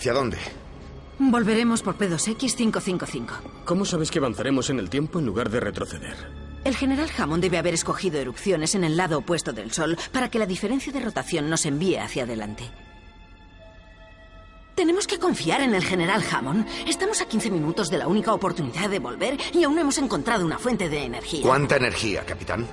¿Hacia 0.03 0.11
dónde? 0.11 0.37
Volveremos 1.17 1.81
por 1.81 1.97
P2X555. 1.97 3.63
¿Cómo 3.63 3.85
sabes 3.85 4.11
que 4.11 4.19
avanzaremos 4.19 4.69
en 4.69 4.79
el 4.79 4.89
tiempo 4.89 5.19
en 5.19 5.25
lugar 5.25 5.49
de 5.49 5.61
retroceder? 5.61 6.17
El 6.65 6.75
general 6.75 7.09
Hammond 7.17 7.41
debe 7.41 7.57
haber 7.57 7.73
escogido 7.73 8.19
erupciones 8.19 8.75
en 8.75 8.83
el 8.83 8.97
lado 8.97 9.19
opuesto 9.19 9.53
del 9.53 9.71
Sol 9.71 9.97
para 10.11 10.29
que 10.29 10.39
la 10.39 10.45
diferencia 10.45 10.91
de 10.91 10.99
rotación 10.99 11.49
nos 11.49 11.65
envíe 11.65 11.95
hacia 11.95 12.23
adelante. 12.23 12.69
Tenemos 14.75 15.07
que 15.07 15.19
confiar 15.19 15.61
en 15.61 15.73
el 15.73 15.85
general 15.85 16.21
Hammond. 16.29 16.67
Estamos 16.85 17.21
a 17.21 17.25
15 17.25 17.49
minutos 17.49 17.89
de 17.89 17.99
la 17.99 18.09
única 18.09 18.33
oportunidad 18.33 18.89
de 18.89 18.99
volver 18.99 19.37
y 19.53 19.63
aún 19.63 19.75
no 19.75 19.81
hemos 19.81 19.99
encontrado 19.99 20.45
una 20.45 20.59
fuente 20.59 20.89
de 20.89 21.05
energía. 21.05 21.43
¿Cuánta 21.43 21.77
energía, 21.77 22.25
capitán? 22.25 22.67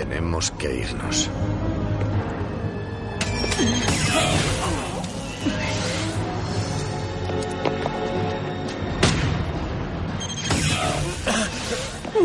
Tenemos 0.00 0.50
que 0.52 0.76
irnos. 0.76 1.28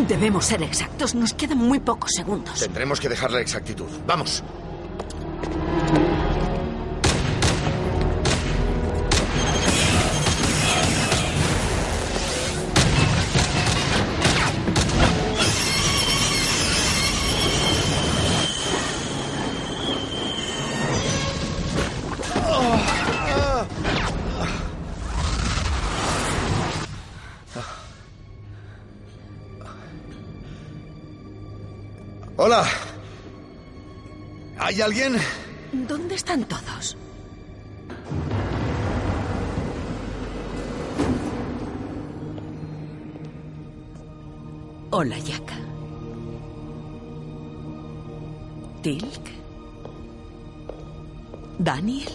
Debemos 0.08 0.46
ser 0.46 0.64
exactos. 0.64 1.16
Nos 1.16 1.34
quedan 1.34 1.58
muy 1.58 1.82
pocos 1.82 2.12
segundos. 2.16 2.58
Tendremos 2.60 3.02
que 3.02 3.10
dejar 3.10 3.32
la 3.32 3.42
exactitud. 3.42 3.90
Vamos. 4.08 4.42
Alguien? 34.86 35.18
¿Dónde 35.74 36.14
están 36.16 36.46
todos? 36.46 36.96
Hola, 44.92 45.18
Yaka. 45.18 45.56
Tilk. 48.84 49.26
Daniel. 51.58 52.14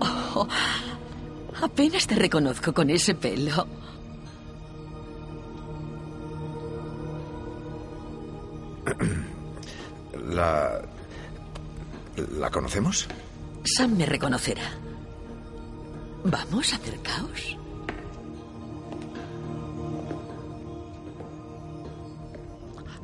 Oh, 0.00 0.46
apenas 1.62 2.06
te 2.06 2.16
reconozco 2.16 2.74
con 2.74 2.90
ese 2.90 3.14
pelo. 3.14 3.66
¿La 12.46 12.52
conocemos? 12.52 13.08
Sam 13.64 13.96
me 13.96 14.06
reconocerá. 14.06 14.62
Vamos, 16.22 16.72
acercaos. 16.72 17.56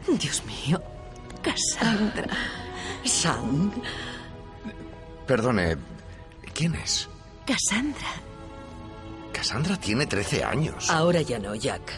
Dios 0.07 0.45
mío. 0.45 0.81
Cassandra. 1.43 2.29
Sam. 3.05 3.73
Perdone, 5.27 5.77
¿quién 6.55 6.77
es? 6.77 7.09
Cassandra. 7.45 8.13
Cassandra 9.33 9.77
tiene 9.77 10.07
13 10.07 10.45
años. 10.45 10.89
Ahora 10.89 11.21
ya 11.21 11.41
no, 11.41 11.57
Jack. 11.57 11.93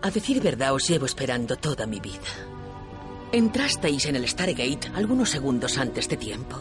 A 0.00 0.12
decir 0.12 0.40
verdad, 0.40 0.74
os 0.74 0.88
llevo 0.88 1.06
esperando 1.06 1.56
toda 1.56 1.88
mi 1.88 1.98
vida. 1.98 2.30
Entrasteis 3.32 4.04
en 4.06 4.16
el 4.16 4.28
Stargate 4.28 4.90
algunos 4.94 5.30
segundos 5.30 5.78
antes 5.78 6.06
de 6.06 6.18
tiempo. 6.18 6.56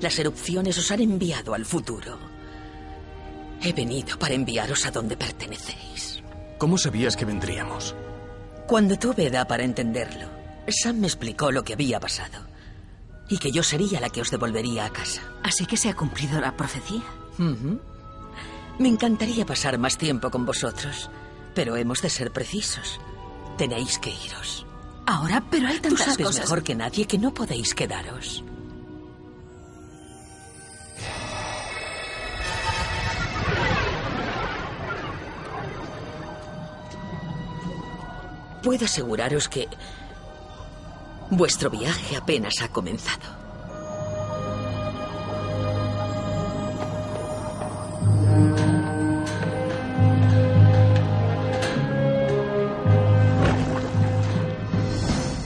Las 0.00 0.16
erupciones 0.20 0.78
os 0.78 0.90
han 0.92 1.00
enviado 1.00 1.52
al 1.52 1.64
futuro. 1.64 2.16
He 3.60 3.72
venido 3.72 4.16
para 4.18 4.34
enviaros 4.34 4.86
a 4.86 4.92
donde 4.92 5.16
pertenecéis. 5.16 6.22
¿Cómo 6.58 6.78
sabías 6.78 7.16
que 7.16 7.24
vendríamos? 7.24 7.96
Cuando 8.68 8.96
tuve 8.96 9.26
edad 9.26 9.48
para 9.48 9.64
entenderlo, 9.64 10.28
Sam 10.68 11.00
me 11.00 11.08
explicó 11.08 11.50
lo 11.50 11.64
que 11.64 11.72
había 11.72 11.98
pasado. 11.98 12.46
Y 13.28 13.38
que 13.38 13.50
yo 13.50 13.64
sería 13.64 14.00
la 14.00 14.10
que 14.10 14.20
os 14.20 14.30
devolvería 14.30 14.84
a 14.84 14.92
casa. 14.92 15.22
Así 15.42 15.66
que 15.66 15.76
se 15.76 15.88
ha 15.88 15.94
cumplido 15.94 16.40
la 16.40 16.56
profecía. 16.56 17.02
Me 18.78 18.88
encantaría 18.88 19.44
pasar 19.44 19.76
más 19.78 19.98
tiempo 19.98 20.30
con 20.30 20.46
vosotros, 20.46 21.10
pero 21.54 21.76
hemos 21.76 22.00
de 22.00 22.10
ser 22.10 22.30
precisos. 22.32 23.00
Tenéis 23.58 23.98
que 23.98 24.10
iros. 24.10 24.66
Ahora, 25.06 25.42
pero 25.50 25.66
hay 25.68 25.76
Tú 25.76 25.88
tantas 25.90 26.06
sabes 26.06 26.26
cosas. 26.26 26.40
mejor 26.44 26.62
que 26.62 26.74
nadie 26.74 27.06
que 27.06 27.18
no 27.18 27.34
podéis 27.34 27.74
quedaros. 27.74 28.44
Puedo 38.62 38.84
aseguraros 38.84 39.48
que 39.48 39.68
vuestro 41.30 41.68
viaje 41.70 42.16
apenas 42.16 42.54
ha 42.62 42.68
comenzado. 42.68 43.41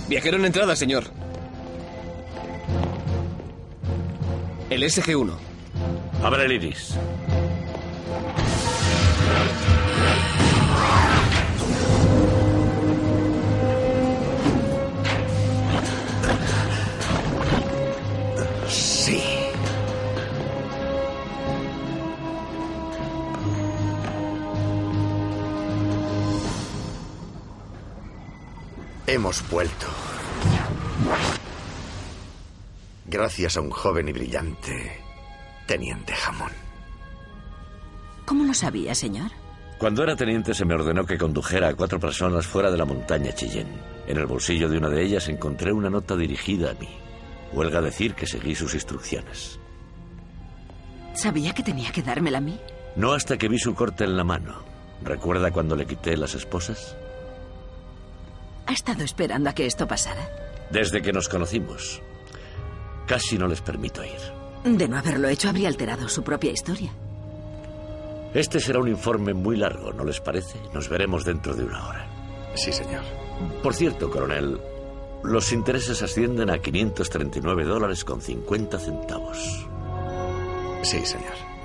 Viajero 0.08 0.36
en 0.36 0.44
entrada, 0.44 0.76
señor. 0.76 1.04
El 4.70 4.82
SG-1. 4.84 5.32
Abre 6.22 6.44
el 6.44 6.52
iris. 6.52 6.96
Hemos 29.16 29.48
vuelto. 29.48 29.86
Gracias 33.06 33.56
a 33.56 33.62
un 33.62 33.70
joven 33.70 34.10
y 34.10 34.12
brillante 34.12 35.00
teniente 35.66 36.12
Jamón. 36.12 36.52
¿Cómo 38.26 38.44
lo 38.44 38.52
sabía, 38.52 38.94
señor? 38.94 39.30
Cuando 39.78 40.02
era 40.02 40.16
teniente 40.16 40.52
se 40.52 40.66
me 40.66 40.74
ordenó 40.74 41.06
que 41.06 41.16
condujera 41.16 41.68
a 41.68 41.74
cuatro 41.74 41.98
personas 41.98 42.46
fuera 42.46 42.70
de 42.70 42.76
la 42.76 42.84
montaña 42.84 43.32
Chillén. 43.32 43.68
En 44.06 44.18
el 44.18 44.26
bolsillo 44.26 44.68
de 44.68 44.76
una 44.76 44.90
de 44.90 45.02
ellas 45.02 45.30
encontré 45.30 45.72
una 45.72 45.88
nota 45.88 46.14
dirigida 46.14 46.72
a 46.72 46.74
mí. 46.74 46.90
Huelga 47.54 47.80
decir 47.80 48.12
que 48.12 48.26
seguí 48.26 48.54
sus 48.54 48.74
instrucciones. 48.74 49.58
¿Sabía 51.14 51.54
que 51.54 51.62
tenía 51.62 51.90
que 51.90 52.02
dármela 52.02 52.36
a 52.36 52.42
mí? 52.42 52.60
No 52.96 53.14
hasta 53.14 53.38
que 53.38 53.48
vi 53.48 53.58
su 53.58 53.74
corte 53.74 54.04
en 54.04 54.14
la 54.14 54.24
mano. 54.24 54.62
¿Recuerda 55.02 55.52
cuando 55.52 55.74
le 55.74 55.86
quité 55.86 56.18
las 56.18 56.34
esposas? 56.34 56.98
¿Ha 58.66 58.72
estado 58.72 59.04
esperando 59.04 59.50
a 59.50 59.54
que 59.54 59.66
esto 59.66 59.86
pasara? 59.86 60.28
Desde 60.70 61.00
que 61.00 61.12
nos 61.12 61.28
conocimos. 61.28 62.02
Casi 63.06 63.38
no 63.38 63.46
les 63.46 63.60
permito 63.60 64.02
ir. 64.04 64.18
De 64.64 64.88
no 64.88 64.98
haberlo 64.98 65.28
hecho, 65.28 65.48
habría 65.48 65.68
alterado 65.68 66.08
su 66.08 66.24
propia 66.24 66.50
historia. 66.50 66.90
Este 68.34 68.58
será 68.58 68.80
un 68.80 68.88
informe 68.88 69.32
muy 69.32 69.56
largo, 69.56 69.92
¿no 69.92 70.04
les 70.04 70.20
parece? 70.20 70.58
Nos 70.74 70.88
veremos 70.88 71.24
dentro 71.24 71.54
de 71.54 71.64
una 71.64 71.88
hora. 71.88 72.06
Sí, 72.54 72.72
señor. 72.72 73.02
Por 73.62 73.74
cierto, 73.74 74.10
coronel, 74.10 74.60
los 75.22 75.52
intereses 75.52 76.02
ascienden 76.02 76.50
a 76.50 76.58
539 76.58 77.64
dólares 77.64 78.04
con 78.04 78.20
50 78.20 78.78
centavos. 78.78 79.66
Sí, 80.82 81.04
señor. 81.06 81.55